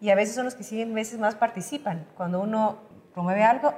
y 0.00 0.10
a 0.10 0.14
veces 0.14 0.34
son 0.34 0.44
los 0.44 0.54
que 0.54 0.64
siguen 0.64 0.92
veces 0.92 1.18
más 1.18 1.36
participan. 1.36 2.06
Cuando 2.16 2.40
uno 2.40 2.78
promueve 3.14 3.44
algo, 3.44 3.72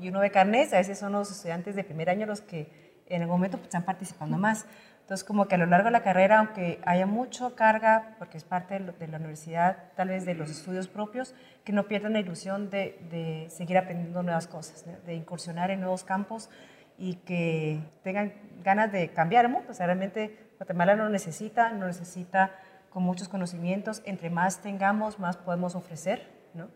y 0.00 0.08
uno 0.08 0.20
ve 0.20 0.30
carnes, 0.30 0.72
a 0.72 0.78
veces 0.78 0.98
son 0.98 1.12
los 1.12 1.30
estudiantes 1.30 1.74
de 1.74 1.84
primer 1.84 2.10
año 2.10 2.26
los 2.26 2.40
que 2.40 2.68
en 3.10 3.22
el 3.22 3.28
momento 3.28 3.58
pues, 3.58 3.68
están 3.68 3.84
participando 3.84 4.38
más. 4.38 4.66
Entonces, 5.10 5.26
como 5.26 5.48
que 5.48 5.56
a 5.56 5.58
lo 5.58 5.66
largo 5.66 5.86
de 5.86 5.90
la 5.90 6.04
carrera, 6.04 6.38
aunque 6.38 6.80
haya 6.86 7.04
mucha 7.04 7.50
carga, 7.56 8.14
porque 8.18 8.38
es 8.38 8.44
parte 8.44 8.78
de, 8.78 9.08
la 9.08 9.18
universidad, 9.18 9.76
tal 9.96 10.08
vez 10.08 10.24
de 10.24 10.34
los 10.34 10.48
estudios 10.48 10.86
propios, 10.86 11.34
que 11.64 11.72
no 11.72 11.88
pierdan 11.88 12.12
la 12.12 12.20
ilusión 12.20 12.70
de, 12.70 12.96
de 13.10 13.48
seguir 13.50 13.76
aprendiendo 13.76 14.22
nuevas 14.22 14.46
cosas, 14.46 14.84
de, 15.04 15.14
incursionar 15.14 15.72
en 15.72 15.80
nuevos 15.80 16.04
campos 16.04 16.48
y 16.96 17.14
que 17.16 17.80
tengan 18.04 18.32
ganas 18.62 18.92
de 18.92 19.08
cambiar 19.08 19.46
el 19.46 19.50
mundo. 19.50 19.72
O 19.72 19.74
sea, 19.74 19.86
realmente 19.86 20.52
Guatemala 20.58 20.94
no 20.94 21.08
necesita, 21.08 21.72
no 21.72 21.86
necesita 21.86 22.52
con 22.90 23.02
muchos 23.02 23.28
conocimientos. 23.28 24.02
Entre 24.04 24.30
más 24.30 24.62
tengamos, 24.62 25.18
más 25.18 25.36
podemos 25.36 25.74
ofrecer, 25.74 26.28
¿no? 26.54 26.68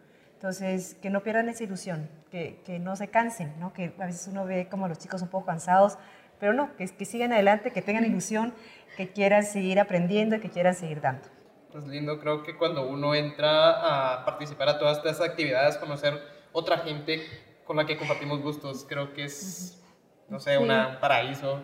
Entonces, 0.45 0.95
que 1.01 1.09
no 1.09 1.23
pierdan 1.23 1.49
esa 1.49 1.65
ilusión, 1.65 2.07
que, 2.31 2.61
que, 2.67 2.79
no 2.79 2.97
se 2.97 3.09
cansen, 3.09 3.59
¿no? 3.59 3.73
que 3.73 3.95
a 3.99 4.05
veces 4.05 4.29
uno 4.31 4.45
ve 4.45 4.69
como 4.71 4.89
los 4.89 4.99
chicos 4.99 5.23
un 5.23 5.29
poco 5.29 5.47
cansados, 5.47 5.97
pero 6.39 6.53
no, 6.53 6.77
que, 6.77 6.87
que 6.87 7.07
sigan 7.07 7.33
adelante, 7.33 7.71
que 7.71 7.81
tengan 7.81 8.05
ilusión, 8.05 8.53
que 8.99 9.09
quieran 9.09 9.45
seguir 9.47 9.81
aprendiendo, 9.81 10.39
que 10.41 10.51
quieran 10.51 10.75
seguir 10.75 11.01
dando. 11.01 11.27
Pues 11.73 11.87
lindo, 11.87 12.21
creo 12.21 12.43
que 12.43 12.59
cuando 12.59 12.87
uno 12.87 13.15
entra 13.15 14.17
a 14.17 14.27
participar 14.27 14.69
a 14.69 14.79
todas 14.79 14.99
estas 14.99 15.23
actividades, 15.23 15.79
conocer 15.79 16.21
otra 16.53 16.77
gente 16.81 17.23
con 17.65 17.79
la 17.79 17.87
que 17.87 17.97
compartimos 17.97 18.43
gustos, 18.43 18.85
creo 18.87 19.15
que 19.15 19.25
es, 19.25 19.83
no 20.29 20.41
sé, 20.41 20.59
un 20.59 20.69
paraíso, 21.01 21.63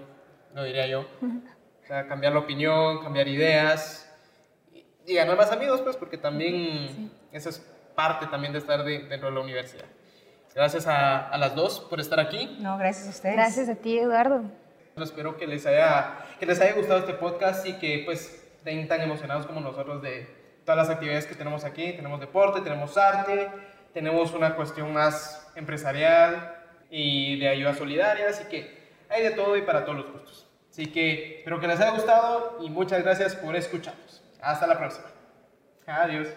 lo 0.55 0.65
diría 0.65 0.87
yo. 0.87 1.01
O 1.03 1.87
sea, 1.87 2.07
cambiar 2.07 2.33
la 2.33 2.39
opinión, 2.39 3.03
cambiar 3.03 3.29
ideas 3.29 4.11
y, 4.73 4.87
y 5.07 5.15
ganar 5.17 5.37
más 5.37 5.53
amigos, 5.53 5.83
pues, 5.83 5.99
porque 5.99 6.17
también 6.17 7.13
eso 7.31 7.51
es 7.51 7.70
parte 7.95 8.27
también 8.27 8.53
de 8.53 8.59
estar 8.59 8.85
dentro 8.85 9.29
de 9.29 9.35
la 9.35 9.41
universidad. 9.41 9.87
Gracias 10.55 10.87
a, 10.87 11.29
a, 11.29 11.39
las 11.39 11.55
dos 11.55 11.81
por 11.81 12.01
estar 12.01 12.19
aquí. 12.19 12.57
No, 12.61 12.77
gracias 12.77 13.07
a 13.07 13.11
ustedes. 13.11 13.37
Gracias 13.37 13.69
a 13.69 13.77
ti, 13.77 13.99
Eduardo. 13.99 14.43
Espero 14.97 15.37
que 15.37 15.47
les 15.47 15.65
haya, 15.67 16.19
que 16.39 16.47
les 16.47 16.61
haya 16.61 16.75
gustado 16.75 17.01
este 17.01 17.15
podcast 17.15 17.67
y 17.67 17.75
que 17.75 18.03
pues 18.05 18.45
estén 18.57 18.89
tan 18.89 19.01
emocionados 19.01 19.47
como 19.47 19.61
nosotros 19.61 20.03
de 20.03 20.29
todas 20.65 20.77
las 20.77 20.91
actividades 20.91 21.27
que 21.27 21.35
tenemos 21.35 21.65
aquí. 21.65 21.93
Tenemos 21.93 22.21
deporte, 22.21 22.61
tenemos 22.61 22.97
arte, 22.99 23.49
tenemos 23.95 24.33
una 24.33 24.57
cuestión 24.57 24.93
más 24.93 25.51
empresarial 25.55 26.57
y 26.91 27.39
de 27.39 27.49
ayuda 27.49 27.75
solidaria, 27.75 28.29
así 28.29 28.45
que 28.45 28.79
hay 29.09 29.23
de 29.23 29.31
todo 29.31 29.57
y 29.57 29.63
para 29.63 29.85
todos 29.85 29.99
los 29.99 30.13
gustos. 30.13 30.47
Así 30.71 30.87
que 30.87 31.39
espero 31.39 31.61
que 31.61 31.67
les 31.67 31.81
haya 31.81 31.93
gustado 31.93 32.59
y 32.61 32.71
muchas 32.71 33.03
gracias 33.03 33.35
por 33.35 33.57
escucharnos. 33.57 34.23
Hasta 34.41 34.67
la 34.67 34.79
próxima. 34.79 35.07
Adiós. 35.87 36.29